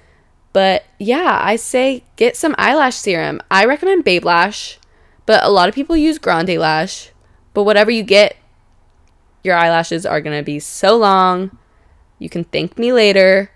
But 0.53 0.85
yeah, 0.99 1.37
I 1.43 1.57
say 1.57 2.05
get 2.15 2.37
some 2.37 2.55
eyelash 2.57 2.95
serum. 2.95 3.41
I 3.51 3.65
recommend 3.65 4.05
Babe 4.05 4.23
Lash, 4.23 4.79
but 5.25 5.43
a 5.43 5.49
lot 5.49 5.69
of 5.69 5.75
people 5.75 5.95
use 5.97 6.17
Grande 6.17 6.57
Lash. 6.57 7.11
But 7.53 7.63
whatever 7.63 7.89
you 7.89 8.03
get, 8.03 8.35
your 9.43 9.55
eyelashes 9.55 10.05
are 10.05 10.21
going 10.21 10.37
to 10.37 10.43
be 10.43 10.59
so 10.59 10.97
long 10.97 11.57
you 12.19 12.29
can 12.29 12.43
thank 12.45 12.77
me 12.77 12.93
later. 12.93 13.51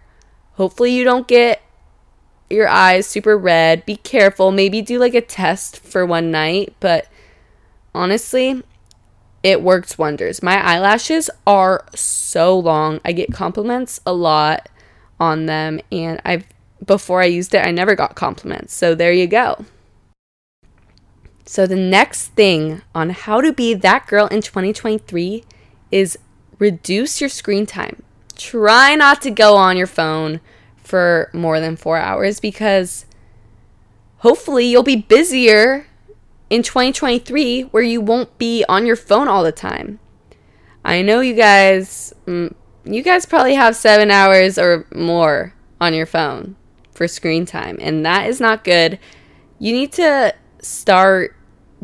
Hopefully, 0.54 0.94
you 0.94 1.04
don't 1.04 1.28
get 1.28 1.62
your 2.50 2.68
eyes 2.68 3.08
super 3.08 3.38
red. 3.38 3.86
Be 3.86 3.96
careful. 3.96 4.52
Maybe 4.52 4.82
do 4.82 5.00
like 5.00 5.16
a 5.16 5.22
test 5.22 5.80
for 5.80 6.06
one 6.06 6.32
night, 6.32 6.74
but 6.80 7.08
honestly, 7.96 8.64
it 9.44 9.62
works 9.62 9.98
wonders. 9.98 10.44
My 10.44 10.58
eyelashes 10.58 11.30
are 11.48 11.86
so 11.96 12.58
long. 12.58 13.00
I 13.06 13.14
get 13.14 13.32
compliments 13.32 14.02
a 14.06 14.14
lot 14.14 14.68
on 15.20 15.46
them, 15.46 15.80
and 15.92 16.22
I've 16.26 16.46
before 16.86 17.22
I 17.22 17.26
used 17.26 17.54
it, 17.54 17.66
I 17.66 17.72
never 17.72 17.96
got 17.96 18.16
compliments. 18.16 18.74
So 18.74 18.96
there 18.96 19.12
you 19.12 19.28
go. 19.28 19.66
So 21.50 21.66
the 21.66 21.76
next 21.76 22.28
thing 22.36 22.84
on 22.94 23.10
how 23.10 23.42
to 23.42 23.52
be 23.52 23.74
that 23.74 24.06
girl 24.06 24.28
in 24.28 24.42
2023 24.42 25.44
is 25.90 26.16
reduce 26.60 27.20
your 27.20 27.30
screen 27.30 27.66
time 27.66 28.04
try 28.40 28.96
not 28.96 29.22
to 29.22 29.30
go 29.30 29.56
on 29.56 29.78
your 29.78 29.88
phone 29.88 30.40
for 30.78 31.30
more 31.34 31.60
than 31.60 31.76
four 31.76 31.98
hours 31.98 32.40
because 32.40 33.06
hopefully 34.18 34.66
you'll 34.66 34.82
be 34.82 34.96
busier 34.96 35.86
in 36.50 36.64
2023 36.64 37.64
where 37.64 37.84
you 37.84 38.00
won't 38.00 38.36
be 38.38 38.64
on 38.68 38.86
your 38.86 38.96
phone 38.96 39.28
all 39.28 39.44
the 39.44 39.52
time. 39.52 40.00
I 40.84 41.02
know 41.02 41.20
you 41.20 41.34
guys, 41.34 42.14
mm, 42.26 42.54
you 42.86 43.04
guys 43.04 43.26
probably 43.26 43.56
have 43.56 43.76
seven 43.76 44.10
hours 44.10 44.58
or 44.58 44.88
more 44.96 45.54
on 45.82 45.94
your 45.94 46.06
phone 46.06 46.56
for 46.92 47.08
screen 47.08 47.46
time, 47.46 47.78
and 47.82 48.06
that 48.06 48.28
is 48.28 48.40
not 48.40 48.64
good. 48.64 48.98
You 49.60 49.74
need 49.74 49.92
to 49.94 50.34
start 50.62 51.36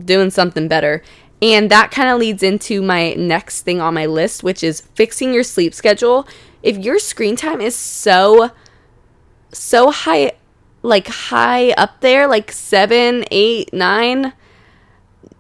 doing 0.04 0.30
something 0.30 0.68
better. 0.68 1.02
And 1.42 1.70
that 1.70 1.92
kind 1.92 2.10
of 2.10 2.20
leads 2.20 2.44
into 2.44 2.82
my 2.82 3.14
next 3.14 3.62
thing 3.62 3.82
on 3.82 3.94
my 3.94 4.06
list, 4.06 4.44
which 4.44 4.64
is 4.64 4.82
fixing 4.96 5.34
your 5.34 5.44
sleep 5.44 5.74
schedule. 5.74 6.28
If 6.64 6.78
your 6.78 6.98
screen 6.98 7.36
time 7.36 7.62
is 7.62 7.76
so, 7.76 8.52
so 9.52 9.92
high, 9.92 10.34
like 10.82 11.08
high 11.08 11.72
up 11.72 12.02
there, 12.02 12.28
like 12.28 12.52
seven, 12.52 13.26
eight, 13.32 13.74
nine, 13.74 14.34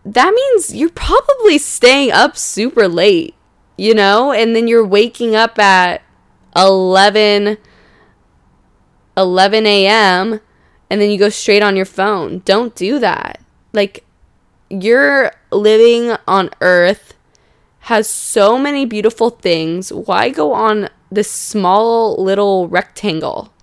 that 0.05 0.33
means 0.33 0.75
you're 0.75 0.89
probably 0.89 1.57
staying 1.57 2.11
up 2.11 2.37
super 2.37 2.87
late, 2.87 3.33
you 3.77 3.93
know? 3.93 4.31
And 4.31 4.55
then 4.55 4.67
you're 4.67 4.85
waking 4.85 5.35
up 5.35 5.57
at 5.57 6.03
11, 6.55 7.57
11 9.17 9.65
a.m. 9.65 10.39
and 10.89 11.01
then 11.01 11.09
you 11.09 11.17
go 11.17 11.29
straight 11.29 11.63
on 11.63 11.75
your 11.75 11.85
phone. 11.85 12.43
Don't 12.45 12.75
do 12.75 12.99
that. 12.99 13.41
Like, 13.73 14.04
you're 14.69 15.31
living 15.51 16.15
on 16.27 16.49
earth 16.61 17.13
has 17.81 18.09
so 18.09 18.57
many 18.57 18.85
beautiful 18.85 19.29
things. 19.29 19.93
Why 19.93 20.29
go 20.29 20.53
on 20.53 20.89
this 21.11 21.29
small 21.29 22.15
little 22.15 22.67
rectangle? 22.67 23.53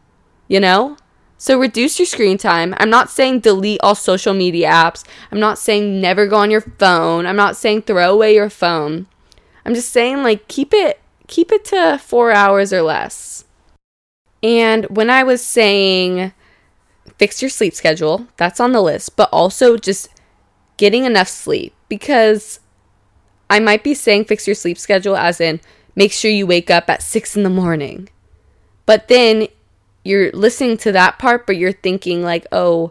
You 0.49 0.61
know? 0.61 0.97
So 1.39 1.59
reduce 1.59 1.99
your 1.99 2.07
screen 2.07 2.39
time. 2.39 2.73
I'm 2.79 2.89
not 2.89 3.11
saying 3.11 3.41
delete 3.41 3.81
all 3.83 3.97
social 3.97 4.33
media 4.33 4.71
apps. 4.71 5.05
I'm 5.33 5.41
not 5.41 5.59
saying 5.59 6.01
never 6.01 6.29
go 6.29 6.37
on 6.37 6.53
your 6.53 6.61
phone. 6.61 7.27
I'm 7.27 7.35
not 7.35 7.57
saying 7.57 7.83
throw 7.83 8.13
away 8.13 8.37
your 8.37 8.49
phone. 8.49 9.09
I'm 9.65 9.75
just 9.75 9.91
saying 9.91 10.23
like 10.23 10.47
keep 10.47 10.73
it 10.73 11.01
keep 11.27 11.51
it 11.51 11.65
to 11.65 11.99
4 11.99 12.31
hours 12.31 12.73
or 12.73 12.83
less. 12.83 13.45
And 14.41 14.85
when 14.87 15.11
I 15.11 15.25
was 15.25 15.45
saying 15.45 16.33
fix 17.19 17.43
your 17.43 17.49
sleep 17.49 17.75
schedule, 17.75 18.29
that's 18.37 18.61
on 18.61 18.71
the 18.71 18.81
list, 18.81 19.17
but 19.17 19.29
also 19.33 19.77
just 19.77 20.09
getting 20.83 21.05
enough 21.05 21.29
sleep 21.29 21.73
because 21.89 22.59
I 23.49 23.61
might 23.61 23.85
be 23.85 23.95
saying 23.95 24.25
fix 24.25 24.49
your 24.49 24.57
sleep 24.57 24.77
schedule 24.77 25.17
as 25.17 25.41
in 25.41 25.61
make 25.95 26.11
sure 26.11 26.29
you 26.29 26.45
wake 26.45 26.73
up 26.73 26.91
at 26.91 27.05
six 27.05 27.37
in 27.37 27.45
the 27.45 27.49
morning. 27.49 28.09
But 28.85 29.07
then 29.07 29.47
you're 30.03 30.33
listening 30.33 30.77
to 30.79 30.91
that 30.91 31.21
part, 31.21 31.47
but 31.47 31.57
you're 31.57 31.71
thinking, 31.71 32.25
like, 32.25 32.49
oh, 32.51 32.91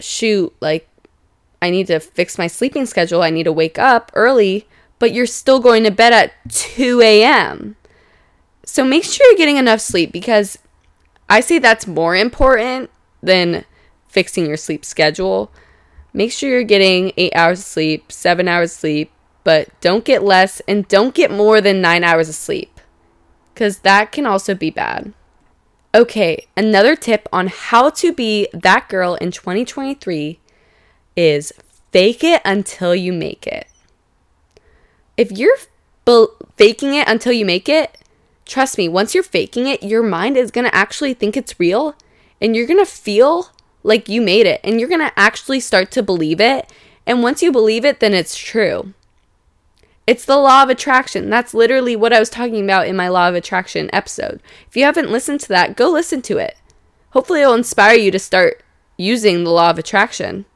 shoot, 0.00 0.52
like, 0.58 0.88
I 1.62 1.70
need 1.70 1.86
to 1.86 2.00
fix 2.00 2.38
my 2.38 2.48
sleeping 2.48 2.86
schedule. 2.86 3.22
I 3.22 3.30
need 3.30 3.44
to 3.44 3.52
wake 3.52 3.78
up 3.78 4.10
early, 4.14 4.66
but 4.98 5.12
you're 5.12 5.26
still 5.26 5.60
going 5.60 5.84
to 5.84 5.92
bed 5.92 6.12
at 6.12 6.32
2 6.50 7.00
a.m. 7.02 7.76
So 8.64 8.84
make 8.84 9.04
sure 9.04 9.24
you're 9.28 9.38
getting 9.38 9.58
enough 9.58 9.80
sleep 9.80 10.10
because 10.10 10.58
I 11.28 11.38
say 11.38 11.60
that's 11.60 11.86
more 11.86 12.16
important 12.16 12.90
than 13.22 13.64
fixing 14.08 14.44
your 14.44 14.56
sleep 14.56 14.84
schedule 14.84 15.52
Make 16.12 16.32
sure 16.32 16.50
you're 16.50 16.62
getting 16.62 17.12
eight 17.16 17.34
hours 17.34 17.60
of 17.60 17.66
sleep, 17.66 18.10
seven 18.10 18.48
hours 18.48 18.72
of 18.72 18.78
sleep, 18.78 19.12
but 19.44 19.68
don't 19.80 20.04
get 20.04 20.22
less 20.22 20.60
and 20.68 20.88
don't 20.88 21.14
get 21.14 21.30
more 21.30 21.60
than 21.60 21.80
nine 21.80 22.04
hours 22.04 22.28
of 22.28 22.34
sleep 22.34 22.80
because 23.54 23.78
that 23.78 24.12
can 24.12 24.24
also 24.24 24.54
be 24.54 24.70
bad. 24.70 25.12
Okay, 25.94 26.46
another 26.56 26.94
tip 26.94 27.28
on 27.32 27.48
how 27.48 27.90
to 27.90 28.12
be 28.12 28.46
that 28.52 28.88
girl 28.88 29.16
in 29.16 29.32
2023 29.32 30.38
is 31.16 31.52
fake 31.90 32.22
it 32.22 32.40
until 32.44 32.94
you 32.94 33.12
make 33.12 33.46
it. 33.46 33.66
If 35.16 35.32
you're 35.32 35.56
faking 36.56 36.94
it 36.94 37.08
until 37.08 37.32
you 37.32 37.44
make 37.44 37.68
it, 37.68 37.98
trust 38.44 38.78
me, 38.78 38.88
once 38.88 39.14
you're 39.14 39.24
faking 39.24 39.66
it, 39.66 39.82
your 39.82 40.02
mind 40.02 40.36
is 40.36 40.52
going 40.52 40.64
to 40.64 40.74
actually 40.74 41.14
think 41.14 41.36
it's 41.36 41.58
real 41.58 41.96
and 42.40 42.54
you're 42.54 42.66
going 42.66 42.78
to 42.78 42.90
feel 42.90 43.50
like 43.82 44.08
you 44.08 44.20
made 44.20 44.46
it 44.46 44.60
and 44.64 44.78
you're 44.78 44.88
going 44.88 45.00
to 45.00 45.18
actually 45.18 45.60
start 45.60 45.90
to 45.92 46.02
believe 46.02 46.40
it. 46.40 46.70
And 47.06 47.22
once 47.22 47.42
you 47.42 47.50
believe 47.52 47.84
it, 47.84 48.00
then 48.00 48.12
it's 48.12 48.36
true. 48.36 48.92
It's 50.06 50.24
the 50.24 50.38
law 50.38 50.62
of 50.62 50.70
attraction. 50.70 51.28
That's 51.28 51.52
literally 51.52 51.94
what 51.94 52.12
I 52.12 52.18
was 52.18 52.30
talking 52.30 52.64
about 52.64 52.86
in 52.86 52.96
my 52.96 53.08
law 53.08 53.28
of 53.28 53.34
attraction 53.34 53.90
episode. 53.92 54.40
If 54.66 54.76
you 54.76 54.84
haven't 54.84 55.10
listened 55.10 55.40
to 55.40 55.48
that, 55.48 55.76
go 55.76 55.90
listen 55.90 56.22
to 56.22 56.38
it. 56.38 56.56
Hopefully, 57.10 57.42
it'll 57.42 57.54
inspire 57.54 57.96
you 57.96 58.10
to 58.10 58.18
start 58.18 58.62
using 58.96 59.44
the 59.44 59.50
law 59.50 59.70
of 59.70 59.78
attraction. 59.78 60.46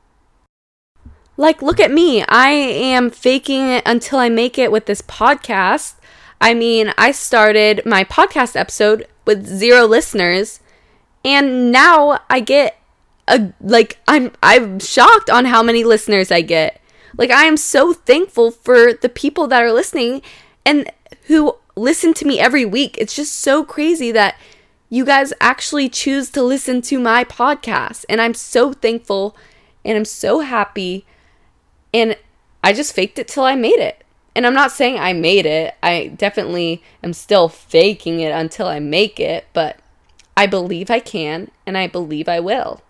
Like, 1.36 1.62
look 1.62 1.80
at 1.80 1.90
me. 1.90 2.24
I 2.28 2.48
am 2.48 3.10
faking 3.10 3.68
it 3.68 3.82
until 3.86 4.18
I 4.18 4.28
make 4.28 4.58
it 4.58 4.72
with 4.72 4.86
this 4.86 5.02
podcast. 5.02 5.96
I 6.40 6.54
mean, 6.54 6.92
I 6.98 7.12
started 7.12 7.82
my 7.84 8.04
podcast 8.04 8.56
episode 8.56 9.06
with 9.26 9.46
zero 9.46 9.86
listeners, 9.86 10.60
and 11.24 11.70
now 11.70 12.20
I 12.28 12.40
get 12.40 12.78
a 13.28 13.52
like 13.60 13.98
I'm 14.08 14.32
I'm 14.42 14.78
shocked 14.78 15.30
on 15.30 15.44
how 15.44 15.62
many 15.62 15.84
listeners 15.84 16.30
I 16.30 16.40
get. 16.40 16.82
Like, 17.16 17.30
I 17.30 17.44
am 17.44 17.56
so 17.56 17.92
thankful 17.92 18.50
for 18.50 18.92
the 18.94 19.08
people 19.08 19.46
that 19.48 19.62
are 19.62 19.72
listening 19.72 20.22
and 20.64 20.90
who 21.24 21.56
listen 21.76 22.14
to 22.14 22.26
me 22.26 22.38
every 22.38 22.64
week. 22.64 22.96
It's 22.98 23.14
just 23.14 23.34
so 23.34 23.64
crazy 23.64 24.12
that 24.12 24.36
you 24.88 25.04
guys 25.04 25.32
actually 25.40 25.88
choose 25.88 26.30
to 26.30 26.42
listen 26.42 26.82
to 26.82 26.98
my 26.98 27.24
podcast. 27.24 28.04
And 28.08 28.20
I'm 28.20 28.34
so 28.34 28.72
thankful 28.72 29.36
and 29.84 29.96
I'm 29.96 30.04
so 30.04 30.40
happy. 30.40 31.06
And 31.92 32.16
I 32.62 32.72
just 32.72 32.94
faked 32.94 33.18
it 33.18 33.28
till 33.28 33.44
I 33.44 33.54
made 33.54 33.78
it. 33.78 34.04
And 34.34 34.46
I'm 34.46 34.54
not 34.54 34.72
saying 34.72 34.98
I 34.98 35.12
made 35.12 35.44
it. 35.44 35.74
I 35.82 36.08
definitely 36.08 36.82
am 37.02 37.12
still 37.12 37.48
faking 37.48 38.20
it 38.20 38.30
until 38.30 38.66
I 38.66 38.78
make 38.78 39.20
it, 39.20 39.46
but 39.52 39.78
I 40.34 40.46
believe 40.46 40.90
I 40.90 41.00
can 41.00 41.50
and 41.66 41.76
I 41.76 41.86
believe 41.86 42.28
I 42.28 42.40
will. 42.40 42.82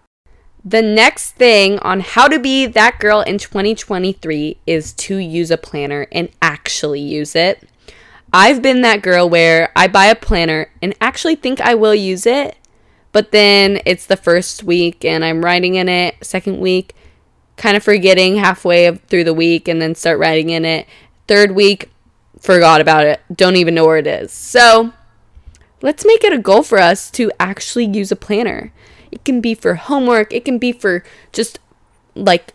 The 0.64 0.82
next 0.82 1.32
thing 1.32 1.80
on 1.80 2.00
how 2.00 2.28
to 2.28 2.38
be 2.38 2.66
that 2.66 3.00
girl 3.00 3.20
in 3.22 3.38
2023 3.38 4.58
is 4.64 4.92
to 4.92 5.16
use 5.16 5.50
a 5.50 5.56
planner 5.56 6.06
and 6.12 6.28
actually 6.40 7.00
use 7.00 7.34
it. 7.34 7.68
I've 8.32 8.62
been 8.62 8.82
that 8.82 9.02
girl 9.02 9.28
where 9.28 9.72
I 9.74 9.88
buy 9.88 10.06
a 10.06 10.14
planner 10.14 10.70
and 10.80 10.94
actually 11.00 11.34
think 11.34 11.60
I 11.60 11.74
will 11.74 11.94
use 11.94 12.26
it, 12.26 12.56
but 13.10 13.32
then 13.32 13.80
it's 13.84 14.06
the 14.06 14.16
first 14.16 14.62
week 14.62 15.04
and 15.04 15.24
I'm 15.24 15.44
writing 15.44 15.74
in 15.74 15.88
it, 15.88 16.24
second 16.24 16.60
week, 16.60 16.94
kind 17.56 17.76
of 17.76 17.82
forgetting 17.82 18.36
halfway 18.36 18.94
through 18.94 19.24
the 19.24 19.34
week 19.34 19.66
and 19.66 19.82
then 19.82 19.96
start 19.96 20.20
writing 20.20 20.50
in 20.50 20.64
it. 20.64 20.86
Third 21.26 21.52
week, 21.52 21.90
forgot 22.38 22.80
about 22.80 23.04
it, 23.04 23.20
don't 23.34 23.56
even 23.56 23.74
know 23.74 23.84
where 23.84 23.98
it 23.98 24.06
is. 24.06 24.30
So, 24.30 24.92
let's 25.82 26.06
make 26.06 26.22
it 26.22 26.32
a 26.32 26.38
goal 26.38 26.62
for 26.62 26.78
us 26.78 27.10
to 27.12 27.32
actually 27.40 27.86
use 27.86 28.12
a 28.12 28.16
planner. 28.16 28.72
It 29.12 29.24
can 29.24 29.40
be 29.40 29.54
for 29.54 29.74
homework, 29.74 30.32
it 30.32 30.44
can 30.44 30.58
be 30.58 30.72
for 30.72 31.04
just 31.32 31.58
like 32.14 32.54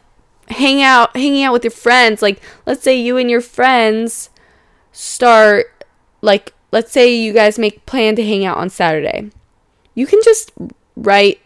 hang 0.50 0.82
out 0.82 1.16
hanging 1.16 1.44
out 1.44 1.54
with 1.54 1.64
your 1.64 1.72
friends. 1.72 2.22
Like 2.22 2.42
let's 2.66 2.84
say 2.84 3.00
you 3.00 3.18
and 3.18 3.30
your 3.30 3.42
friends 3.42 4.30
start 4.92 5.86
like 6.22 6.54
let's 6.72 6.92
say 6.92 7.14
you 7.14 7.32
guys 7.34 7.60
make 7.60 7.86
plan 7.86 8.16
to 8.16 8.24
hang 8.24 8.46
out 8.46 8.58
on 8.58 8.70
Saturday. 8.70 9.32
You 9.94 10.08
can 10.08 10.20
just 10.24 10.52
write 10.96 11.40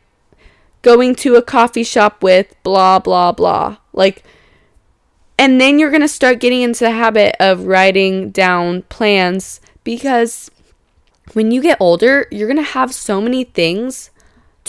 going 0.81 1.13
to 1.15 1.35
a 1.35 1.41
coffee 1.41 1.83
shop 1.83 2.23
with 2.23 2.55
blah 2.63 2.99
blah 2.99 3.31
blah. 3.31 3.77
Like 3.93 4.23
and 5.41 5.59
then 5.59 5.79
you're 5.79 5.89
going 5.89 6.01
to 6.01 6.07
start 6.07 6.39
getting 6.39 6.61
into 6.61 6.83
the 6.83 6.91
habit 6.91 7.35
of 7.39 7.65
writing 7.65 8.29
down 8.29 8.83
plans 8.83 9.59
because 9.83 10.51
when 11.33 11.49
you 11.49 11.63
get 11.63 11.81
older, 11.81 12.27
you're 12.29 12.47
going 12.47 12.57
to 12.57 12.63
have 12.63 12.93
so 12.93 13.19
many 13.19 13.43
things 13.43 14.10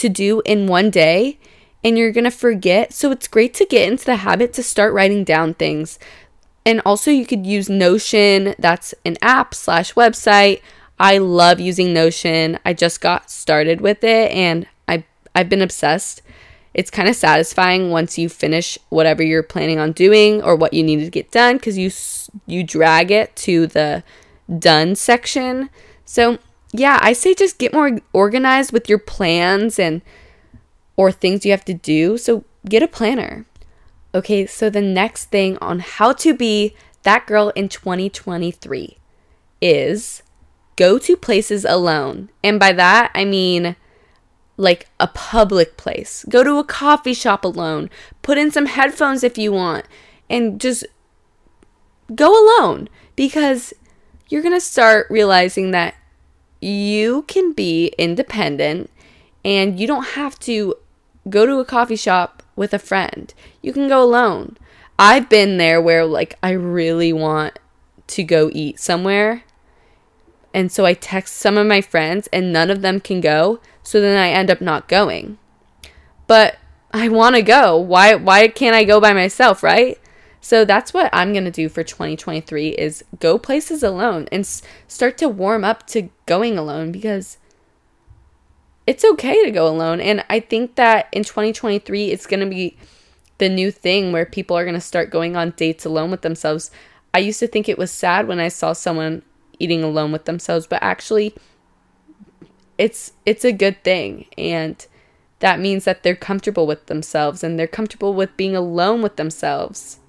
to 0.03 0.09
do 0.09 0.41
in 0.45 0.67
one 0.67 0.89
day 0.89 1.39
and 1.83 1.97
you're 1.97 2.11
going 2.11 2.23
to 2.23 2.31
forget. 2.31 2.93
So 2.93 3.11
it's 3.11 3.27
great 3.27 3.53
to 3.55 3.65
get 3.65 3.89
into 3.91 4.05
the 4.05 4.17
habit 4.17 4.53
to 4.53 4.63
start 4.63 4.93
writing 4.93 5.23
down 5.23 5.53
things. 5.53 5.99
And 6.65 6.81
also, 6.85 7.11
you 7.11 7.25
could 7.25 7.45
use 7.45 7.69
Notion. 7.69 8.55
That's 8.57 8.93
an 9.05 9.17
app 9.21 9.53
slash 9.53 9.93
website. 9.95 10.61
I 10.99 11.17
love 11.17 11.59
using 11.59 11.93
Notion. 11.93 12.59
I 12.65 12.73
just 12.73 13.01
got 13.01 13.29
started 13.29 13.81
with 13.81 14.03
it 14.03 14.31
and 14.31 14.67
I, 14.87 15.03
I've 15.35 15.49
been 15.49 15.61
obsessed. 15.61 16.21
It's 16.73 16.89
kind 16.89 17.09
of 17.09 17.15
satisfying 17.15 17.91
once 17.91 18.17
you 18.17 18.29
finish 18.29 18.77
whatever 18.89 19.21
you're 19.21 19.43
planning 19.43 19.77
on 19.77 19.91
doing 19.91 20.41
or 20.41 20.55
what 20.55 20.73
you 20.73 20.83
need 20.83 21.03
to 21.03 21.09
get 21.09 21.31
done 21.31 21.57
because 21.57 21.77
you 21.77 21.91
you 22.47 22.63
drag 22.63 23.11
it 23.11 23.35
to 23.35 23.67
the 23.67 24.03
done 24.57 24.95
section. 24.95 25.69
So 26.05 26.39
yeah, 26.73 26.99
I 27.01 27.13
say 27.13 27.35
just 27.35 27.59
get 27.59 27.71
more 27.71 27.99
organized 28.11 28.73
with 28.73 28.89
your 28.89 28.97
plans 28.97 29.77
and 29.77 30.01
or 30.97 31.11
things 31.11 31.45
you 31.45 31.51
have 31.51 31.65
to 31.65 31.73
do. 31.73 32.17
So 32.17 32.43
get 32.67 32.83
a 32.83 32.87
planner. 32.87 33.45
Okay, 34.15 34.45
so 34.45 34.69
the 34.69 34.81
next 34.81 35.25
thing 35.25 35.57
on 35.59 35.79
how 35.79 36.13
to 36.13 36.33
be 36.33 36.75
that 37.03 37.27
girl 37.27 37.49
in 37.49 37.69
2023 37.69 38.97
is 39.61 40.23
go 40.75 40.97
to 40.97 41.15
places 41.15 41.63
alone. 41.63 42.29
And 42.43 42.59
by 42.59 42.73
that, 42.73 43.11
I 43.13 43.23
mean 43.23 43.75
like 44.57 44.87
a 44.99 45.07
public 45.07 45.77
place. 45.77 46.25
Go 46.27 46.43
to 46.43 46.57
a 46.57 46.63
coffee 46.63 47.13
shop 47.13 47.45
alone. 47.45 47.89
Put 48.23 48.37
in 48.37 48.51
some 48.51 48.65
headphones 48.65 49.23
if 49.23 49.37
you 49.37 49.51
want 49.51 49.85
and 50.29 50.59
just 50.59 50.85
go 52.15 52.29
alone 52.29 52.89
because 53.15 53.73
you're 54.29 54.41
going 54.41 54.53
to 54.53 54.61
start 54.61 55.07
realizing 55.09 55.71
that 55.71 55.95
you 56.63 57.23
can 57.23 57.51
be 57.51 57.87
independent 57.97 58.89
and 59.43 59.79
you 59.79 59.85
don't 59.85 60.09
have 60.09 60.39
to 60.39 60.75
go 61.29 61.45
to 61.45 61.59
a 61.59 61.65
coffee 61.65 61.95
shop 61.95 62.43
with 62.55 62.73
a 62.73 62.79
friend. 62.79 63.33
You 63.61 63.73
can 63.73 63.87
go 63.87 64.01
alone. 64.01 64.57
I've 64.97 65.29
been 65.29 65.57
there 65.57 65.81
where 65.81 66.05
like 66.05 66.37
I 66.41 66.51
really 66.51 67.11
want 67.11 67.59
to 68.07 68.23
go 68.23 68.49
eat 68.53 68.79
somewhere. 68.79 69.43
And 70.53 70.71
so 70.71 70.85
I 70.85 70.93
text 70.93 71.35
some 71.35 71.57
of 71.57 71.65
my 71.65 71.81
friends 71.81 72.29
and 72.31 72.53
none 72.53 72.69
of 72.69 72.81
them 72.81 72.99
can 72.99 73.21
go, 73.21 73.59
so 73.81 73.99
then 73.99 74.17
I 74.17 74.29
end 74.29 74.51
up 74.51 74.61
not 74.61 74.87
going. 74.87 75.39
But 76.27 76.57
I 76.93 77.09
want 77.09 77.35
to 77.35 77.41
go. 77.41 77.75
Why 77.75 78.15
why 78.15 78.47
can't 78.47 78.75
I 78.75 78.83
go 78.83 79.01
by 79.01 79.13
myself, 79.13 79.63
right? 79.63 79.97
So 80.43 80.65
that's 80.65 80.93
what 80.93 81.09
I'm 81.13 81.31
going 81.31 81.45
to 81.45 81.51
do 81.51 81.69
for 81.69 81.83
2023 81.83 82.71
is 82.71 83.01
go 83.21 83.39
places 83.39 83.81
alone 83.81 84.27
and 84.29 84.41
s- 84.41 84.61
start 84.89 85.17
to 85.19 85.29
warm 85.29 85.63
up 85.63 85.87
to 85.87 86.09
going 86.25 86.57
alone 86.57 86.91
because 86.91 87.37
it's 88.85 89.05
okay 89.05 89.41
to 89.45 89.51
go 89.51 89.69
alone. 89.69 90.01
And 90.01 90.25
I 90.29 90.41
think 90.41 90.75
that 90.75 91.07
in 91.13 91.23
2023 91.23 92.11
it's 92.11 92.25
going 92.25 92.41
to 92.41 92.45
be 92.45 92.75
the 93.37 93.47
new 93.47 93.71
thing 93.71 94.11
where 94.11 94.25
people 94.25 94.57
are 94.57 94.65
going 94.65 94.75
to 94.75 94.81
start 94.81 95.09
going 95.09 95.37
on 95.37 95.51
dates 95.51 95.85
alone 95.85 96.11
with 96.11 96.23
themselves. 96.23 96.71
I 97.13 97.19
used 97.19 97.39
to 97.39 97.47
think 97.47 97.69
it 97.69 97.77
was 97.77 97.89
sad 97.89 98.27
when 98.27 98.41
I 98.41 98.49
saw 98.49 98.73
someone 98.73 99.23
eating 99.59 99.81
alone 99.81 100.11
with 100.11 100.25
themselves, 100.25 100.67
but 100.67 100.83
actually 100.83 101.33
it's 102.77 103.13
it's 103.25 103.45
a 103.45 103.53
good 103.53 103.81
thing. 103.85 104.25
And 104.37 104.85
that 105.39 105.61
means 105.61 105.85
that 105.85 106.03
they're 106.03 106.17
comfortable 106.17 106.67
with 106.67 106.87
themselves 106.87 107.45
and 107.45 107.57
they're 107.57 107.65
comfortable 107.65 108.13
with 108.13 108.35
being 108.35 108.57
alone 108.57 109.01
with 109.01 109.15
themselves 109.15 109.99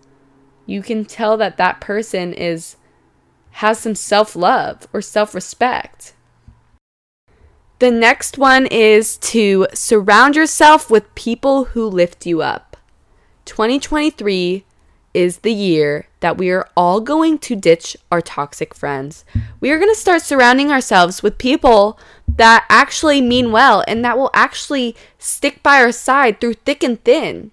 you 0.66 0.82
can 0.82 1.04
tell 1.04 1.36
that 1.36 1.56
that 1.56 1.80
person 1.80 2.32
is 2.32 2.76
has 3.52 3.78
some 3.78 3.94
self-love 3.94 4.88
or 4.92 5.00
self-respect. 5.00 6.14
The 7.78 7.90
next 7.90 8.36
one 8.36 8.66
is 8.66 9.16
to 9.18 9.68
surround 9.72 10.34
yourself 10.34 10.90
with 10.90 11.14
people 11.14 11.66
who 11.66 11.86
lift 11.86 12.26
you 12.26 12.42
up. 12.42 12.76
2023 13.44 14.64
is 15.12 15.38
the 15.38 15.52
year 15.52 16.08
that 16.18 16.36
we 16.36 16.50
are 16.50 16.68
all 16.76 17.00
going 17.00 17.38
to 17.38 17.54
ditch 17.54 17.96
our 18.10 18.20
toxic 18.20 18.74
friends. 18.74 19.24
We 19.60 19.70
are 19.70 19.78
going 19.78 19.92
to 19.92 20.00
start 20.00 20.22
surrounding 20.22 20.72
ourselves 20.72 21.22
with 21.22 21.38
people 21.38 21.98
that 22.26 22.66
actually 22.68 23.20
mean 23.20 23.52
well 23.52 23.84
and 23.86 24.04
that 24.04 24.18
will 24.18 24.30
actually 24.34 24.96
stick 25.18 25.62
by 25.62 25.76
our 25.76 25.92
side 25.92 26.40
through 26.40 26.54
thick 26.54 26.82
and 26.82 27.02
thin, 27.04 27.52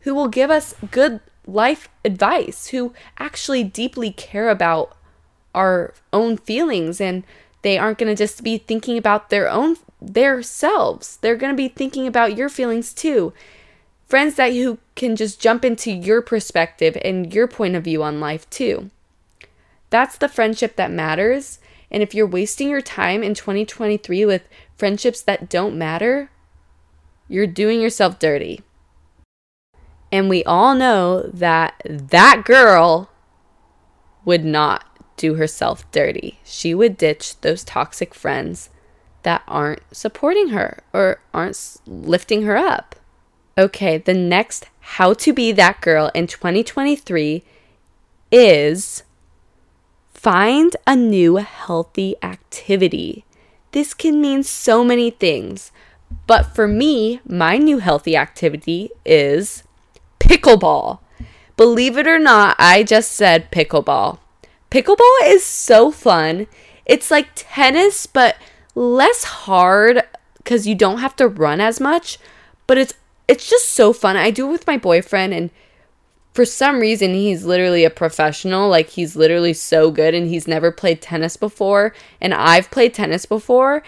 who 0.00 0.14
will 0.14 0.28
give 0.28 0.50
us 0.50 0.74
good 0.92 1.20
life 1.52 1.88
advice, 2.04 2.68
who 2.68 2.92
actually 3.18 3.64
deeply 3.64 4.12
care 4.12 4.48
about 4.48 4.96
our 5.54 5.94
own 6.12 6.36
feelings 6.36 7.00
and 7.00 7.24
they 7.62 7.76
aren't 7.76 7.98
going 7.98 8.14
to 8.14 8.16
just 8.16 8.42
be 8.42 8.58
thinking 8.58 8.96
about 8.96 9.30
their 9.30 9.48
own 9.48 9.76
their 10.00 10.42
selves. 10.42 11.18
They're 11.18 11.36
going 11.36 11.52
to 11.52 11.56
be 11.56 11.68
thinking 11.68 12.06
about 12.06 12.36
your 12.36 12.48
feelings 12.48 12.94
too. 12.94 13.34
Friends 14.06 14.36
that 14.36 14.52
who 14.52 14.78
can 14.96 15.14
just 15.14 15.40
jump 15.40 15.64
into 15.64 15.90
your 15.90 16.22
perspective 16.22 16.96
and 17.04 17.32
your 17.32 17.46
point 17.46 17.76
of 17.76 17.84
view 17.84 18.02
on 18.02 18.18
life 18.18 18.48
too. 18.50 18.90
That's 19.90 20.16
the 20.16 20.28
friendship 20.28 20.76
that 20.76 20.90
matters. 20.90 21.58
And 21.90 22.02
if 22.02 22.14
you're 22.14 22.26
wasting 22.26 22.70
your 22.70 22.80
time 22.80 23.22
in 23.22 23.34
2023 23.34 24.24
with 24.24 24.48
friendships 24.76 25.20
that 25.22 25.50
don't 25.50 25.76
matter, 25.76 26.30
you're 27.28 27.46
doing 27.46 27.80
yourself 27.80 28.18
dirty. 28.18 28.62
And 30.12 30.28
we 30.28 30.42
all 30.44 30.74
know 30.74 31.22
that 31.22 31.80
that 31.84 32.44
girl 32.44 33.10
would 34.24 34.44
not 34.44 34.84
do 35.16 35.34
herself 35.34 35.90
dirty. 35.92 36.40
She 36.44 36.74
would 36.74 36.96
ditch 36.96 37.40
those 37.40 37.62
toxic 37.62 38.14
friends 38.14 38.70
that 39.22 39.42
aren't 39.46 39.82
supporting 39.92 40.48
her 40.48 40.82
or 40.92 41.20
aren't 41.32 41.76
lifting 41.86 42.42
her 42.42 42.56
up. 42.56 42.96
Okay, 43.58 43.98
the 43.98 44.14
next 44.14 44.66
how 44.80 45.12
to 45.14 45.32
be 45.32 45.52
that 45.52 45.80
girl 45.80 46.10
in 46.14 46.26
2023 46.26 47.44
is 48.32 49.02
find 50.14 50.76
a 50.86 50.96
new 50.96 51.36
healthy 51.36 52.16
activity. 52.22 53.24
This 53.72 53.94
can 53.94 54.20
mean 54.20 54.42
so 54.42 54.82
many 54.82 55.10
things, 55.10 55.70
but 56.26 56.54
for 56.54 56.66
me, 56.66 57.20
my 57.24 57.56
new 57.56 57.78
healthy 57.78 58.16
activity 58.16 58.90
is 59.04 59.62
pickleball. 60.20 61.00
Believe 61.56 61.98
it 61.98 62.06
or 62.06 62.18
not, 62.18 62.54
I 62.58 62.84
just 62.84 63.12
said 63.12 63.50
pickleball. 63.50 64.18
Pickleball 64.70 65.16
is 65.24 65.44
so 65.44 65.90
fun. 65.90 66.46
It's 66.86 67.10
like 67.10 67.28
tennis, 67.34 68.06
but 68.06 68.36
less 68.74 69.24
hard 69.24 70.02
because 70.38 70.66
you 70.66 70.74
don't 70.74 70.98
have 70.98 71.16
to 71.16 71.28
run 71.28 71.60
as 71.60 71.80
much, 71.80 72.18
but 72.66 72.78
it's 72.78 72.94
it's 73.28 73.48
just 73.48 73.68
so 73.68 73.92
fun. 73.92 74.16
I 74.16 74.30
do 74.30 74.48
it 74.48 74.52
with 74.52 74.66
my 74.66 74.76
boyfriend 74.76 75.32
and 75.32 75.50
for 76.32 76.44
some 76.44 76.80
reason 76.80 77.14
he's 77.14 77.44
literally 77.44 77.84
a 77.84 77.90
professional. 77.90 78.68
Like 78.68 78.90
he's 78.90 79.14
literally 79.14 79.52
so 79.52 79.90
good 79.90 80.14
and 80.14 80.28
he's 80.28 80.48
never 80.48 80.72
played 80.72 81.00
tennis 81.00 81.36
before 81.36 81.94
and 82.20 82.34
I've 82.34 82.70
played 82.70 82.94
tennis 82.94 83.26
before 83.26 83.82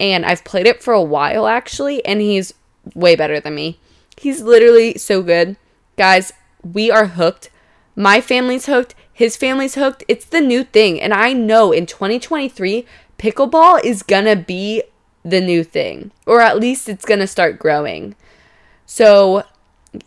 and 0.00 0.24
I've 0.26 0.44
played 0.44 0.66
it 0.66 0.82
for 0.82 0.94
a 0.94 1.02
while 1.02 1.46
actually 1.46 2.04
and 2.04 2.20
he's 2.20 2.54
way 2.94 3.14
better 3.14 3.38
than 3.38 3.54
me. 3.54 3.78
He's 4.16 4.42
literally 4.42 4.98
so 4.98 5.22
good. 5.22 5.56
Guys, 5.98 6.32
we 6.62 6.92
are 6.92 7.06
hooked. 7.06 7.50
My 7.96 8.20
family's 8.20 8.66
hooked. 8.66 8.94
His 9.12 9.36
family's 9.36 9.74
hooked. 9.74 10.04
It's 10.06 10.24
the 10.24 10.40
new 10.40 10.62
thing. 10.62 11.00
And 11.00 11.12
I 11.12 11.32
know 11.32 11.72
in 11.72 11.86
2023, 11.86 12.86
pickleball 13.18 13.84
is 13.84 14.04
gonna 14.04 14.36
be 14.36 14.84
the 15.24 15.40
new 15.40 15.64
thing, 15.64 16.12
or 16.24 16.40
at 16.40 16.60
least 16.60 16.88
it's 16.88 17.04
gonna 17.04 17.26
start 17.26 17.58
growing. 17.58 18.14
So 18.86 19.42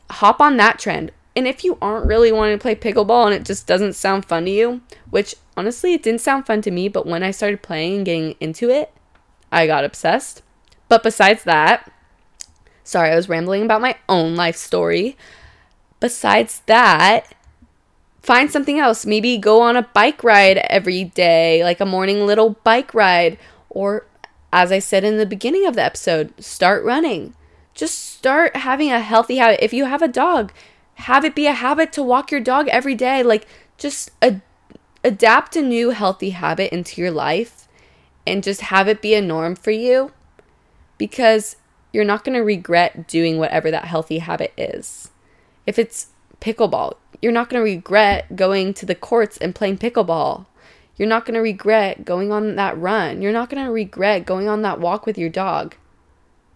hop 0.09 0.39
on 0.39 0.55
that 0.57 0.79
trend. 0.79 1.11
And 1.35 1.45
if 1.45 1.65
you 1.65 1.77
aren't 1.81 2.07
really 2.07 2.31
wanting 2.31 2.57
to 2.57 2.61
play 2.61 2.73
pickleball 2.73 3.25
and 3.25 3.35
it 3.35 3.43
just 3.43 3.67
doesn't 3.67 3.93
sound 3.93 4.23
fun 4.23 4.45
to 4.45 4.51
you, 4.51 4.79
which 5.09 5.35
honestly 5.57 5.93
it 5.93 6.03
didn't 6.03 6.21
sound 6.21 6.45
fun 6.45 6.61
to 6.61 6.71
me, 6.71 6.87
but 6.87 7.05
when 7.05 7.21
I 7.21 7.31
started 7.31 7.61
playing 7.61 7.97
and 7.97 8.05
getting 8.05 8.35
into 8.39 8.69
it, 8.69 8.93
I 9.51 9.67
got 9.67 9.83
obsessed. 9.83 10.41
But 10.87 11.03
besides 11.03 11.43
that, 11.43 11.91
sorry, 12.85 13.09
I 13.09 13.15
was 13.17 13.27
rambling 13.27 13.63
about 13.63 13.81
my 13.81 13.97
own 14.07 14.37
life 14.37 14.55
story. 14.55 15.17
Besides 16.01 16.63
that, 16.65 17.33
find 18.21 18.51
something 18.51 18.79
else. 18.79 19.05
Maybe 19.05 19.37
go 19.37 19.61
on 19.61 19.77
a 19.77 19.87
bike 19.93 20.23
ride 20.23 20.57
every 20.57 21.05
day, 21.05 21.63
like 21.63 21.79
a 21.79 21.85
morning 21.85 22.25
little 22.25 22.57
bike 22.65 22.93
ride. 22.93 23.37
Or, 23.69 24.05
as 24.51 24.71
I 24.71 24.79
said 24.79 25.05
in 25.05 25.17
the 25.17 25.25
beginning 25.25 25.65
of 25.65 25.75
the 25.75 25.83
episode, 25.83 26.33
start 26.43 26.83
running. 26.83 27.35
Just 27.73 28.13
start 28.13 28.57
having 28.57 28.91
a 28.91 28.99
healthy 28.99 29.37
habit. 29.37 29.63
If 29.63 29.71
you 29.71 29.85
have 29.85 30.01
a 30.01 30.07
dog, 30.09 30.51
have 30.95 31.23
it 31.23 31.35
be 31.35 31.47
a 31.47 31.53
habit 31.53 31.93
to 31.93 32.03
walk 32.03 32.31
your 32.31 32.41
dog 32.41 32.67
every 32.67 32.95
day. 32.95 33.23
Like, 33.23 33.47
just 33.77 34.11
a, 34.21 34.41
adapt 35.03 35.55
a 35.55 35.61
new 35.61 35.91
healthy 35.91 36.31
habit 36.31 36.73
into 36.73 36.99
your 36.99 37.11
life 37.11 37.67
and 38.25 38.43
just 38.43 38.61
have 38.61 38.87
it 38.87 39.01
be 39.01 39.13
a 39.13 39.21
norm 39.21 39.55
for 39.55 39.71
you 39.71 40.11
because 40.97 41.57
you're 41.93 42.05
not 42.05 42.23
going 42.23 42.35
to 42.35 42.43
regret 42.43 43.07
doing 43.07 43.37
whatever 43.37 43.69
that 43.69 43.85
healthy 43.85 44.19
habit 44.19 44.53
is. 44.57 45.11
If 45.65 45.77
it's 45.79 46.07
pickleball, 46.39 46.95
you're 47.21 47.31
not 47.31 47.49
going 47.49 47.59
to 47.59 47.63
regret 47.63 48.35
going 48.35 48.73
to 48.75 48.85
the 48.85 48.95
courts 48.95 49.37
and 49.37 49.55
playing 49.55 49.77
pickleball. 49.77 50.47
You're 50.97 51.07
not 51.07 51.25
going 51.25 51.35
to 51.35 51.41
regret 51.41 52.05
going 52.05 52.31
on 52.31 52.55
that 52.55 52.77
run. 52.77 53.21
You're 53.21 53.31
not 53.31 53.49
going 53.49 53.63
to 53.65 53.71
regret 53.71 54.25
going 54.25 54.47
on 54.47 54.61
that 54.63 54.79
walk 54.79 55.05
with 55.05 55.17
your 55.17 55.29
dog. 55.29 55.75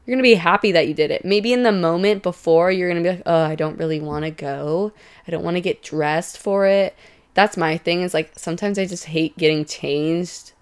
You're 0.05 0.15
going 0.15 0.23
to 0.23 0.29
be 0.29 0.35
happy 0.35 0.71
that 0.71 0.87
you 0.87 0.93
did 0.93 1.09
it. 1.09 1.25
Maybe 1.25 1.51
in 1.51 1.63
the 1.63 1.71
moment 1.71 2.21
before, 2.21 2.71
you're 2.71 2.89
going 2.89 3.03
to 3.03 3.09
be 3.09 3.15
like, 3.15 3.23
oh, 3.25 3.43
I 3.43 3.55
don't 3.55 3.79
really 3.79 3.99
want 3.99 4.25
to 4.25 4.31
go. 4.31 4.91
I 5.27 5.31
don't 5.31 5.43
want 5.43 5.57
to 5.57 5.61
get 5.61 5.81
dressed 5.81 6.37
for 6.37 6.67
it. 6.67 6.95
That's 7.33 7.57
my 7.57 7.77
thing, 7.77 8.01
is 8.01 8.13
like 8.13 8.37
sometimes 8.37 8.77
I 8.77 8.85
just 8.85 9.05
hate 9.05 9.37
getting 9.37 9.65
changed. 9.65 10.53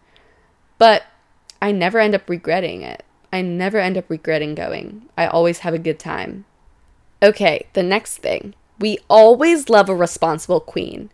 But 0.77 1.03
I 1.61 1.71
never 1.71 1.99
end 1.99 2.15
up 2.15 2.29
regretting 2.29 2.83
it. 2.83 3.03
I 3.33 3.41
never 3.41 3.79
end 3.79 3.97
up 3.97 4.09
regretting 4.09 4.55
going. 4.55 5.09
I 5.17 5.27
always 5.27 5.59
have 5.59 5.73
a 5.73 5.79
good 5.79 5.99
time. 5.99 6.45
Okay, 7.23 7.67
the 7.73 7.83
next 7.83 8.17
thing 8.17 8.53
we 8.79 8.97
always 9.07 9.69
love 9.69 9.87
a 9.87 9.95
responsible 9.95 10.59
queen. 10.59 11.09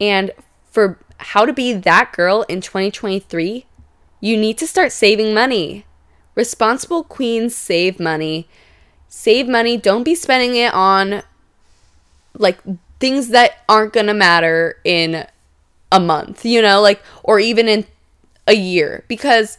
And 0.00 0.30
for 0.70 1.00
how 1.18 1.44
to 1.44 1.52
be 1.52 1.72
that 1.72 2.12
girl 2.12 2.42
in 2.48 2.60
2023, 2.60 3.66
you 4.20 4.36
need 4.36 4.56
to 4.58 4.68
start 4.68 4.92
saving 4.92 5.34
money. 5.34 5.84
Responsible 6.36 7.02
queens 7.02 7.56
save 7.56 7.98
money. 7.98 8.48
Save 9.08 9.48
money. 9.48 9.76
Don't 9.76 10.04
be 10.04 10.14
spending 10.14 10.54
it 10.54 10.72
on 10.72 11.22
like 12.34 12.60
things 13.00 13.28
that 13.30 13.64
aren't 13.68 13.94
going 13.94 14.06
to 14.06 14.14
matter 14.14 14.78
in 14.84 15.26
a 15.90 15.98
month, 15.98 16.44
you 16.44 16.62
know, 16.62 16.80
like, 16.80 17.02
or 17.24 17.40
even 17.40 17.66
in 17.66 17.84
a 18.46 18.54
year. 18.54 19.04
Because, 19.08 19.58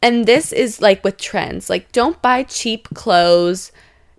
and 0.00 0.24
this 0.24 0.52
is 0.52 0.80
like 0.80 1.04
with 1.04 1.18
trends, 1.18 1.68
like, 1.68 1.92
don't 1.92 2.22
buy 2.22 2.44
cheap 2.44 2.88
clothes 2.94 3.72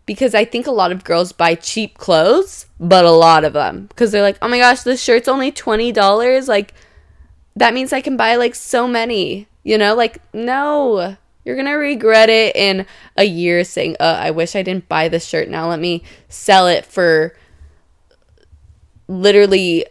because 0.05 0.35
I 0.35 0.45
think 0.45 0.67
a 0.67 0.71
lot 0.71 0.91
of 0.91 1.03
girls 1.03 1.31
buy 1.31 1.55
cheap 1.55 1.97
clothes, 1.97 2.67
but 2.79 3.05
a 3.05 3.11
lot 3.11 3.43
of 3.43 3.53
them 3.53 3.87
because 3.87 4.11
they're 4.11 4.21
like, 4.21 4.37
"Oh 4.41 4.47
my 4.47 4.59
gosh, 4.59 4.81
this 4.81 5.01
shirt's 5.01 5.27
only 5.27 5.51
$20." 5.51 6.47
Like 6.47 6.73
that 7.55 7.73
means 7.73 7.93
I 7.93 8.01
can 8.01 8.17
buy 8.17 8.35
like 8.35 8.55
so 8.55 8.87
many. 8.87 9.47
You 9.63 9.77
know, 9.77 9.95
like 9.95 10.21
no. 10.33 11.17
You're 11.43 11.55
going 11.55 11.67
to 11.67 11.73
regret 11.73 12.27
it 12.27 12.55
in 12.55 12.87
a 13.17 13.23
year 13.23 13.63
saying, 13.63 13.97
"Uh, 13.99 14.17
I 14.19 14.31
wish 14.31 14.55
I 14.55 14.63
didn't 14.63 14.89
buy 14.89 15.09
this 15.09 15.27
shirt. 15.27 15.47
Now 15.47 15.69
let 15.69 15.79
me 15.79 16.01
sell 16.27 16.67
it 16.67 16.85
for 16.87 17.35
literally 19.07 19.85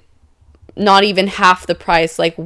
not 0.76 1.04
even 1.04 1.28
half 1.28 1.66
the 1.66 1.74
price 1.74 2.18
like 2.18 2.36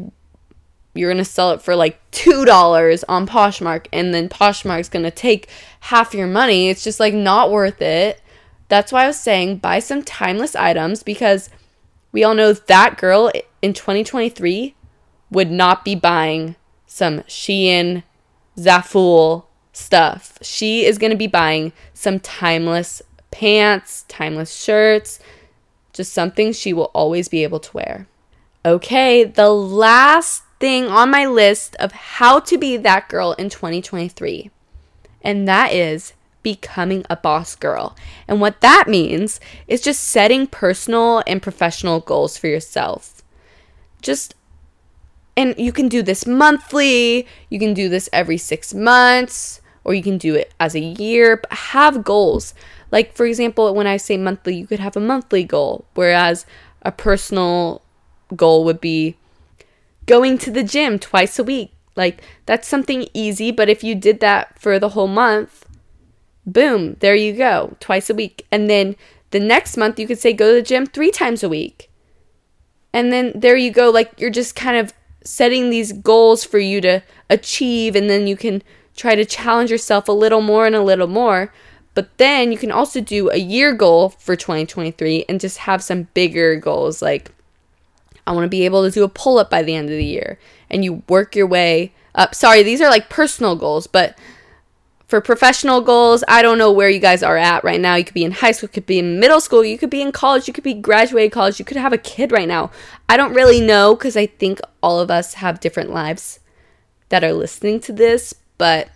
you're 0.95 1.13
going 1.13 1.25
to 1.25 1.31
sell 1.31 1.53
it 1.53 1.63
for 1.63 1.77
like 1.77 1.99
$2 2.13 3.05
on 3.09 3.27
Poshmark 3.27 3.87
and 3.93 4.13
then 4.13 4.29
Poshmark's 4.29 4.89
going 4.89 5.05
to 5.05 5.11
take 5.11 5.49
half 5.81 6.15
your 6.15 6.27
money. 6.27 6.69
It's 6.69 6.85
just 6.85 7.01
like 7.01 7.15
not 7.15 7.51
worth 7.51 7.81
it. 7.81 8.21
That's 8.69 8.93
why 8.93 9.05
I 9.05 9.07
was 9.07 9.21
saying 9.21 9.59
buy 9.59 9.79
some 9.79 10.03
timeless 10.03 10.55
items 10.57 11.03
because 11.03 11.51
we 12.13 12.25
all 12.25 12.35
know 12.35 12.53
that 12.53 12.99
girl 12.99 13.31
in 13.63 13.73
2023 13.73 14.75
would 15.31 15.51
not 15.51 15.85
be 15.85 15.95
buying 15.95 16.57
some 16.87 17.21
Shein, 17.21 18.03
Zaful 18.57 19.45
stuff. 19.73 20.39
She 20.43 20.85
is 20.85 20.99
going 20.99 21.11
to 21.11 21.17
be 21.17 21.27
buying 21.27 21.73
some 21.95 22.19
timeless 22.19 23.03
pants, 23.31 24.05
timeless 24.09 24.55
shirts, 24.55 25.21
just 25.93 26.13
something 26.13 26.53
she 26.53 26.73
will 26.73 26.91
always 26.95 27.29
be 27.29 27.43
able 27.43 27.61
to 27.61 27.73
wear. 27.73 28.07
Okay, 28.65 29.25
the 29.25 29.51
last 29.51 30.43
thing 30.59 30.87
on 30.87 31.11
my 31.11 31.27
list 31.27 31.77
of 31.77 31.93
how 31.93 32.41
to 32.41 32.59
be 32.59 32.77
that 32.77 33.09
girl 33.09 33.33
in 33.33 33.49
2023. 33.49 34.51
And 35.23 35.47
that 35.47 35.73
is 35.73 36.13
becoming 36.43 37.05
a 37.11 37.17
boss 37.17 37.55
girl. 37.55 37.97
And 38.27 38.41
what 38.41 38.61
that 38.61 38.87
means 38.89 39.41
is 39.67 39.81
just 39.81 40.03
setting 40.05 40.47
personal 40.47 41.23
and 41.27 41.43
professional 41.43 42.01
goals 42.01 42.39
for 42.39 42.47
yourself. 42.47 43.23
Just 44.01 44.35
and 45.37 45.55
you 45.57 45.73
can 45.73 45.89
do 45.89 46.03
this 46.03 46.27
monthly, 46.27 47.27
you 47.49 47.61
can 47.61 47.73
do 47.73 47.89
this 47.89 48.09
every 48.13 48.39
6 48.39 48.75
months, 48.75 49.61
or 49.85 49.95
you 49.95 50.03
can 50.03 50.19
do 50.19 50.35
it 50.35 50.53
as 50.59 50.75
a 50.75 50.81
year, 50.81 51.37
but 51.37 51.53
have 51.53 52.03
goals. 52.03 52.55
Like 52.91 53.15
for 53.15 53.25
example, 53.25 53.73
when 53.75 53.87
I 53.87 53.99
say 53.99 54.17
monthly, 54.17 54.57
you 54.57 54.67
could 54.67 54.81
have 54.81 54.97
a 54.97 55.01
monthly 55.01 55.45
goal, 55.45 55.85
whereas 55.95 56.45
a 56.83 56.91
personal 56.91 57.83
goal 58.35 58.65
would 58.65 58.81
be 58.81 59.17
going 60.09 60.39
to 60.39 60.51
the 60.51 60.65
gym 60.65 60.99
twice 60.99 61.39
a 61.39 61.45
week. 61.45 61.73
Like 61.95 62.23
that's 62.47 62.67
something 62.67 63.07
easy, 63.15 63.53
but 63.53 63.69
if 63.69 63.85
you 63.85 63.95
did 63.95 64.19
that 64.21 64.59
for 64.59 64.79
the 64.79 64.91
whole 64.91 65.07
month, 65.07 65.65
boom, 66.47 66.97
there 67.01 67.15
you 67.15 67.33
go, 67.35 67.77
twice 67.79 68.11
a 68.11 68.15
week. 68.15 68.47
And 68.51 68.69
then 68.69 68.97
the 69.31 69.41
next 69.41 69.77
month 69.77 69.99
you 69.99 70.07
could 70.07 70.19
say 70.19 70.33
go 70.33 70.49
to 70.49 70.55
the 70.55 70.63
gym 70.63 70.87
3 70.87 71.11
times 71.11 71.43
a 71.43 71.49
week. 71.49 71.91
And 72.93 73.13
then 73.13 73.33
there 73.35 73.57
you 73.57 73.71
go, 73.71 73.91
like 73.91 74.19
you're 74.19 74.31
just 74.31 74.57
kind 74.57 74.77
of 74.77 74.93
setting 75.25 75.71
these 75.71 75.93
goals 75.93 76.43
for 76.43 76.59
you 76.59 76.81
to 76.81 77.03
achieve 77.29 77.95
and 77.95 78.09
then 78.09 78.27
you 78.27 78.37
can 78.37 78.63
try 78.97 79.15
to 79.15 79.25
challenge 79.25 79.71
yourself 79.71 80.09
a 80.09 80.13
little 80.13 80.41
more 80.41 80.67
and 80.67 80.75
a 80.75 80.83
little 80.83 81.07
more. 81.07 81.53
But 81.95 82.17
then 82.17 82.53
you 82.53 82.59
can 82.59 82.71
also 82.71 83.01
do 83.01 83.29
a 83.31 83.39
year 83.39 83.75
goal 83.75 84.11
for 84.11 84.37
2023 84.37 85.25
and 85.29 85.41
just 85.41 85.59
have 85.59 85.83
some 85.83 86.05
bigger 86.15 86.57
goals 86.57 87.03
like 87.03 87.33
I 88.29 88.33
want 88.33 88.45
to 88.45 88.49
be 88.49 88.67
able 88.67 88.85
to 88.85 88.91
do 88.91 89.05
a 89.05 89.09
pull 89.09 89.39
up 89.39 89.49
by 89.49 89.63
the 89.63 89.75
end 89.75 89.89
of 89.89 89.97
the 89.97 90.05
year. 90.05 90.39
And 90.69 90.85
you 90.85 91.03
work 91.09 91.35
your 91.35 91.47
way 91.47 91.95
up. 92.15 92.35
Sorry, 92.35 92.63
these 92.63 92.83
are 92.83 92.91
like 92.91 93.09
personal 93.09 93.57
goals, 93.57 93.87
but 93.87 94.19
for 95.07 95.23
professional 95.23 95.81
goals, 95.81 96.23
I 96.29 96.43
don't 96.43 96.59
know 96.59 96.71
where 96.71 96.91
you 96.91 96.99
guys 96.99 97.23
are 97.23 97.39
at 97.39 97.65
right 97.65 97.81
now. 97.81 97.95
You 97.95 98.05
could 98.05 98.13
be 98.13 98.25
in 98.25 98.33
high 98.33 98.51
school, 98.51 98.69
you 98.69 98.75
could 98.75 98.85
be 98.85 98.99
in 98.99 99.19
middle 99.19 99.41
school, 99.41 99.65
you 99.65 99.79
could 99.79 99.89
be 99.89 100.03
in 100.03 100.13
college, 100.13 100.47
you 100.47 100.53
could 100.53 100.65
be 100.65 100.75
graduated 100.75 101.33
college, 101.33 101.59
you 101.59 101.65
could 101.65 101.79
have 101.79 101.95
a 101.95 101.99
kid 101.99 102.31
right 102.31 102.47
now. 102.47 102.71
I 103.09 103.17
don't 103.17 103.33
really 103.33 103.63
know 103.63 103.95
because 103.95 104.19
I 104.19 104.27
think 104.27 104.61
all 104.83 105.01
of 105.01 105.11
us 105.11 105.35
have 105.35 105.61
different 105.61 105.89
lives 105.89 106.41
that 107.09 107.25
are 107.25 107.33
listening 107.33 107.81
to 107.81 107.93
this, 107.95 108.35
but 108.59 108.91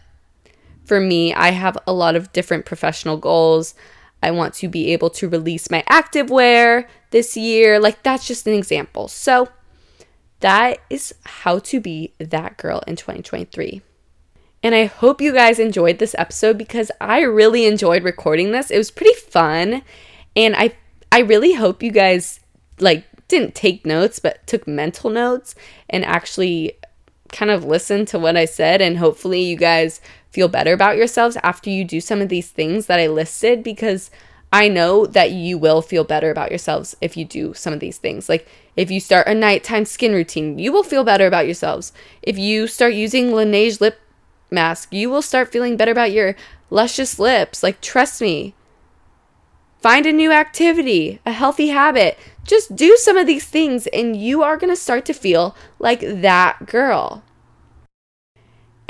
for 0.84 1.00
me, 1.00 1.32
I 1.32 1.52
have 1.52 1.78
a 1.86 1.94
lot 1.94 2.16
of 2.16 2.30
different 2.34 2.66
professional 2.66 3.16
goals. 3.16 3.74
I 4.22 4.30
want 4.30 4.54
to 4.54 4.68
be 4.68 4.92
able 4.92 5.10
to 5.10 5.28
release 5.28 5.70
my 5.70 5.82
activewear 5.90 6.86
this 7.10 7.36
year. 7.36 7.78
Like, 7.78 8.02
that's 8.02 8.26
just 8.26 8.46
an 8.46 8.54
example. 8.54 9.08
So, 9.08 9.48
that 10.40 10.78
is 10.90 11.14
how 11.24 11.60
to 11.60 11.80
be 11.80 12.14
that 12.18 12.56
girl 12.56 12.82
in 12.86 12.96
2023. 12.96 13.82
And 14.62 14.74
I 14.74 14.84
hope 14.86 15.20
you 15.20 15.32
guys 15.32 15.58
enjoyed 15.58 15.98
this 15.98 16.14
episode 16.18 16.56
because 16.56 16.90
I 17.00 17.20
really 17.20 17.66
enjoyed 17.66 18.04
recording 18.04 18.52
this. 18.52 18.70
It 18.70 18.78
was 18.78 18.90
pretty 18.90 19.14
fun. 19.14 19.82
And 20.36 20.54
I 20.56 20.74
I 21.10 21.20
really 21.20 21.54
hope 21.54 21.82
you 21.82 21.90
guys 21.90 22.40
like 22.80 23.04
didn't 23.28 23.54
take 23.54 23.84
notes 23.84 24.18
but 24.18 24.46
took 24.46 24.66
mental 24.66 25.10
notes 25.10 25.54
and 25.90 26.04
actually 26.04 26.72
kind 27.30 27.50
of 27.50 27.64
listened 27.64 28.08
to 28.08 28.18
what 28.18 28.36
I 28.36 28.44
said 28.44 28.80
and 28.80 28.98
hopefully 28.98 29.42
you 29.42 29.56
guys 29.56 30.00
feel 30.32 30.48
better 30.48 30.72
about 30.72 30.96
yourselves 30.96 31.36
after 31.42 31.70
you 31.70 31.84
do 31.84 32.00
some 32.00 32.20
of 32.20 32.28
these 32.28 32.50
things 32.50 32.86
that 32.86 32.98
I 32.98 33.06
listed 33.06 33.62
because 33.62 34.10
I 34.52 34.68
know 34.68 35.06
that 35.06 35.30
you 35.30 35.56
will 35.56 35.80
feel 35.80 36.04
better 36.04 36.30
about 36.30 36.50
yourselves 36.50 36.96
if 37.00 37.16
you 37.16 37.24
do 37.24 37.54
some 37.54 37.72
of 37.72 37.80
these 37.80 37.98
things. 37.98 38.28
Like 38.28 38.48
if 38.76 38.90
you 38.90 39.00
start 39.00 39.26
a 39.26 39.34
nighttime 39.34 39.84
skin 39.84 40.12
routine, 40.12 40.58
you 40.58 40.72
will 40.72 40.82
feel 40.82 41.04
better 41.04 41.26
about 41.26 41.46
yourselves. 41.46 41.92
If 42.22 42.38
you 42.38 42.66
start 42.66 42.94
using 42.94 43.28
Laneige 43.28 43.80
lip 43.80 44.00
mask, 44.50 44.92
you 44.92 45.10
will 45.10 45.22
start 45.22 45.52
feeling 45.52 45.76
better 45.76 45.92
about 45.92 46.12
your 46.12 46.34
luscious 46.70 47.18
lips. 47.18 47.62
Like, 47.62 47.80
trust 47.80 48.20
me. 48.20 48.54
Find 49.80 50.06
a 50.06 50.12
new 50.12 50.30
activity, 50.30 51.20
a 51.26 51.32
healthy 51.32 51.68
habit. 51.68 52.16
Just 52.44 52.76
do 52.76 52.96
some 52.96 53.16
of 53.16 53.26
these 53.26 53.44
things, 53.44 53.88
and 53.88 54.16
you 54.16 54.42
are 54.42 54.56
going 54.56 54.72
to 54.72 54.80
start 54.80 55.04
to 55.06 55.12
feel 55.12 55.56
like 55.80 56.00
that 56.00 56.66
girl. 56.66 57.24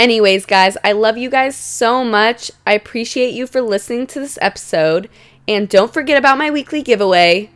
Anyways, 0.03 0.47
guys, 0.47 0.77
I 0.83 0.91
love 0.91 1.17
you 1.17 1.31
guys 1.31 1.55
so 1.55 2.03
much. 2.03 2.51
I 2.67 2.73
appreciate 2.73 3.35
you 3.35 3.47
for 3.47 3.61
listening 3.61 4.09
to 4.09 4.19
this 4.19 4.37
episode. 4.43 5.09
And 5.47 5.69
don't 5.69 5.95
forget 5.95 6.19
about 6.19 6.39
my 6.39 6.51
weekly 6.51 6.83
giveaway. 6.83 7.51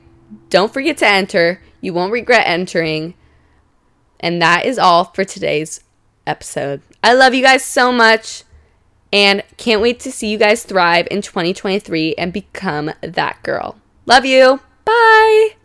Don't 0.48 0.72
forget 0.72 0.96
to 0.98 1.08
enter. 1.08 1.60
You 1.80 1.92
won't 1.92 2.12
regret 2.12 2.46
entering. 2.46 3.14
And 4.20 4.40
that 4.40 4.64
is 4.64 4.78
all 4.78 5.06
for 5.06 5.24
today's 5.24 5.80
episode. 6.24 6.82
I 7.02 7.14
love 7.14 7.34
you 7.34 7.42
guys 7.42 7.64
so 7.64 7.90
much 7.90 8.44
and 9.12 9.42
can't 9.56 9.82
wait 9.82 9.98
to 9.98 10.12
see 10.12 10.28
you 10.28 10.38
guys 10.38 10.62
thrive 10.62 11.08
in 11.10 11.22
2023 11.22 12.14
and 12.14 12.32
become 12.32 12.92
that 13.00 13.42
girl. 13.42 13.80
Love 14.06 14.24
you. 14.24 14.60
Bye. 14.84 15.56